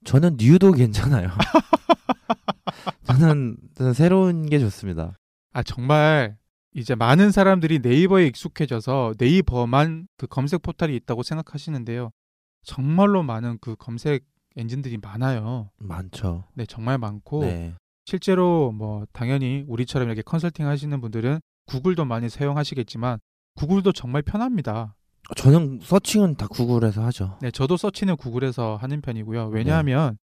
[0.04, 1.28] 저는 뉴도 괜찮아요.
[3.04, 5.12] 저는, 저는 새로운 게 좋습니다.
[5.52, 6.36] 아 정말
[6.74, 12.10] 이제 많은 사람들이 네이버에 익숙해져서 네이버만 그 검색 포털이 있다고 생각하시는데요.
[12.64, 14.24] 정말로 많은 그 검색
[14.56, 15.70] 엔진들이 많아요.
[15.78, 16.44] 많죠.
[16.54, 17.74] 네, 정말 많고 네.
[18.04, 23.18] 실제로 뭐 당연히 우리처럼 이렇게 컨설팅 하시는 분들은 구글도 많이 사용하시겠지만
[23.54, 24.96] 구글도 정말 편합니다.
[25.36, 27.38] 저는 서칭은 다 구글에서 하죠.
[27.40, 29.48] 네, 저도 서치는 구글에서 하는 편이고요.
[29.48, 30.18] 왜냐하면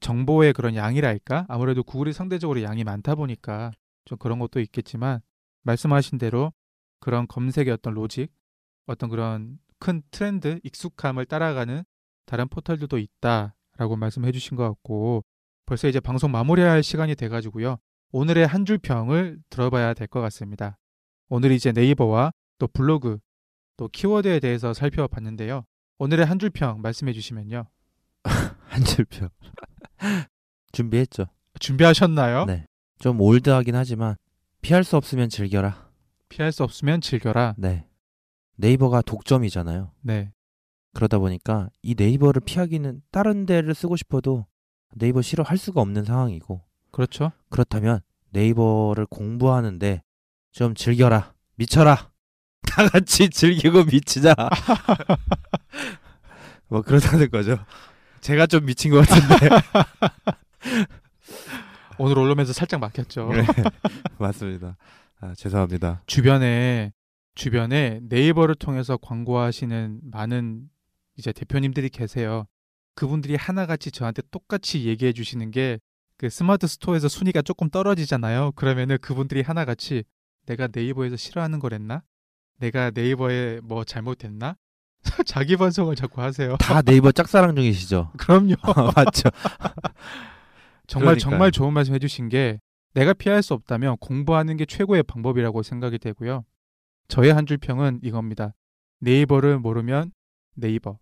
[0.00, 1.46] 정보의 그런 양이랄까?
[1.48, 3.70] 아무래도 구글이 상대적으로 양이 많다 보니까
[4.04, 5.20] 좀 그런 것도 있겠지만
[5.62, 6.52] 말씀하신 대로
[6.98, 8.32] 그런 검색의 어떤 로직,
[8.86, 11.84] 어떤 그런 큰 트렌드, 익숙함을 따라가는
[12.26, 15.24] 다른 포털들도 있다 라고 말씀해 주신 것 같고
[15.66, 17.78] 벌써 이제 방송 마무리할 시간이 돼가지고요.
[18.12, 20.78] 오늘의 한 줄 평을 들어봐야 될 것 같습니다.
[21.28, 23.18] 오늘 이제 네이버와 또 블로그
[23.76, 25.64] 또 키워드에 대해서 살펴봤는데요.
[25.98, 27.64] 오늘의 한 줄 평 말씀해 주시면요.
[28.68, 29.28] 한 줄표.
[30.70, 31.26] 준비했죠.
[31.58, 32.44] 준비하셨나요?
[32.44, 32.66] 네.
[33.00, 34.14] 좀 올드하긴 하지만
[34.60, 35.90] 피할 수 없으면 즐겨라.
[36.28, 37.56] 피할 수 없으면 즐겨라.
[37.58, 37.84] 네.
[38.58, 39.90] 네이버가 독점이잖아요.
[40.02, 40.30] 네.
[40.94, 44.46] 그러다 보니까 이 네이버를 피하기는 다른 데를 쓰고 싶어도
[44.94, 47.32] 네이버 싫어할 수가 없는 상황이고 그렇죠.
[47.48, 50.02] 그렇다면 네이버를 공부하는데
[50.52, 51.32] 좀 즐겨라.
[51.56, 52.10] 미쳐라.
[52.62, 54.34] 다 같이 즐기고 미치자.
[56.68, 57.58] 뭐 그렇다는 거죠.
[58.20, 59.48] 제가 좀 미친 것 같은데.
[61.98, 63.30] 오늘 올라오면서 살짝 막혔죠.
[63.32, 63.44] 네.
[64.18, 64.76] 맞습니다.
[65.20, 66.02] 아, 죄송합니다.
[66.06, 66.92] 주변에
[67.34, 70.68] 주변에 네이버를 통해서 광고하시는 많은
[71.16, 72.46] 이제 대표님들이 계세요.
[72.94, 75.78] 그분들이 하나같이 저한테 똑같이 얘기해 주시는 게
[76.18, 78.52] 그 스마트 스토어에서 순위가 조금 떨어지잖아요.
[78.52, 80.04] 그러면은 그분들이 하나같이
[80.46, 82.04] 내가 네이버에서 싫어하는 거랬나?
[82.58, 84.56] 내가 네이버에 뭐 잘못했나?
[85.26, 86.56] 자기 반성을 자꾸 하세요.
[86.58, 88.12] 다 네이버 짝사랑 중이시죠?
[88.18, 88.54] 그럼요.
[88.94, 89.30] 맞죠?
[90.86, 91.18] 정말 그러니까요.
[91.18, 92.60] 정말 좋은 말씀 해주신 게
[92.94, 96.44] 내가 피할 수 없다면 공부하는 게 최고의 방법이라고 생각이 되고요.
[97.08, 98.54] 저의 한 줄 평은 이겁니다.
[99.00, 100.12] 네이버를 모르면
[100.54, 101.00] never.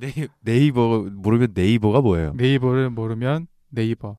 [0.00, 2.32] 네이, 네이버 모르면 never가 뭐예요?
[2.36, 4.16] 네이버를 모르면 never.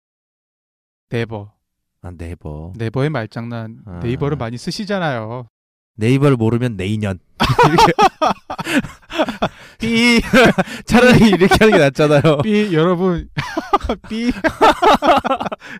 [1.10, 1.54] never.
[2.02, 2.74] 아, 네이버.
[2.78, 4.00] never의 말장난 아.
[4.04, 5.48] 네이버를 많이 쓰시잖아요.
[5.96, 6.78] 네이버를 모르면.
[6.78, 7.94] 이렇게.
[9.80, 10.22] 삐.
[10.86, 12.38] 차라리 이렇게 하는 게 낫잖아요.
[12.44, 13.30] 삐 여러분
[14.10, 14.32] 삐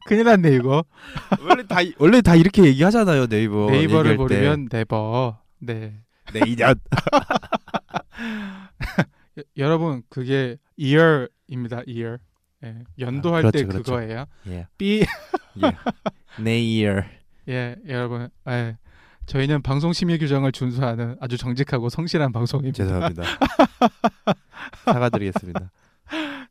[0.06, 0.84] 큰일 났네 이거.
[1.48, 3.70] 원래 다 원래 다 이렇게 얘기하잖아요 네이버.
[3.72, 4.16] 네이버를.
[4.18, 5.40] 모르면 네버.
[5.60, 6.02] 네.
[6.34, 6.76] 내인년.
[9.38, 11.84] 여- 여러분 그게 year입니다.
[11.88, 12.18] year.
[12.64, 13.92] 예, 연도할 아, 때 그렇죠, 그렇죠.
[13.94, 14.26] 그거예요.
[14.48, 14.68] 예.
[14.78, 15.04] 삐.
[15.64, 16.42] 예.
[16.42, 17.02] 네이어.
[17.50, 18.30] 예, 여러분.
[18.50, 18.78] 예.
[19.26, 22.76] 저희는 방송 심의 규정을 준수하는 아주 정직하고 성실한 방송입니다.
[22.84, 23.24] 죄송합니다.
[24.86, 25.72] 사과드리겠습니다.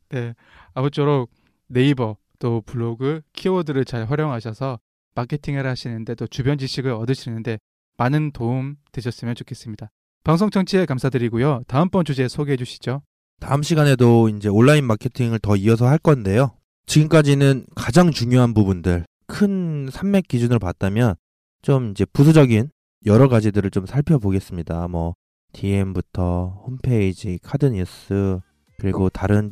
[0.09, 0.33] 네.
[0.73, 1.29] 아무쪼록
[1.67, 4.79] 네이버 또 블로그 키워드를 잘 활용하셔서
[5.15, 7.59] 마케팅을 하시는데 또 주변 지식을 얻으시는데
[7.97, 9.91] 많은 도움 되셨으면 좋겠습니다.
[10.23, 11.61] 방송 청취에 감사드리고요.
[11.67, 13.01] 다음번 주제 소개해 주시죠.
[13.39, 16.55] 다음 시간에도 이제 온라인 마케팅을 더 이어서 할 건데요.
[16.85, 21.15] 지금까지는 가장 중요한 부분들, 큰 산맥 기준으로 봤다면
[21.61, 22.69] 좀 이제 부수적인
[23.05, 24.87] 여러 가지들을 좀 살펴보겠습니다.
[24.87, 25.15] 뭐
[25.53, 28.39] DM부터 홈페이지, 카드 뉴스,
[28.77, 29.51] 그리고 다른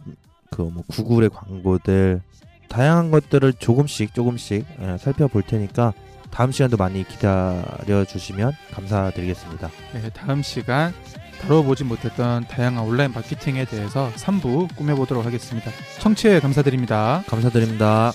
[0.51, 2.21] 그 뭐 구글의 광고들
[2.67, 5.93] 다양한 것들을 조금씩 조금씩 예, 살펴볼 테니까
[6.31, 9.69] 다음 시간도 많이 기다려 주시면 감사드리겠습니다.
[9.93, 10.93] 네, 다음 시간
[11.41, 15.71] 다뤄보지 못했던 다양한 온라인 마케팅에 대해서 3부 꾸며보도록 하겠습니다.
[15.99, 17.23] 청취에 감사드립니다.
[17.27, 18.11] 감사드립니다.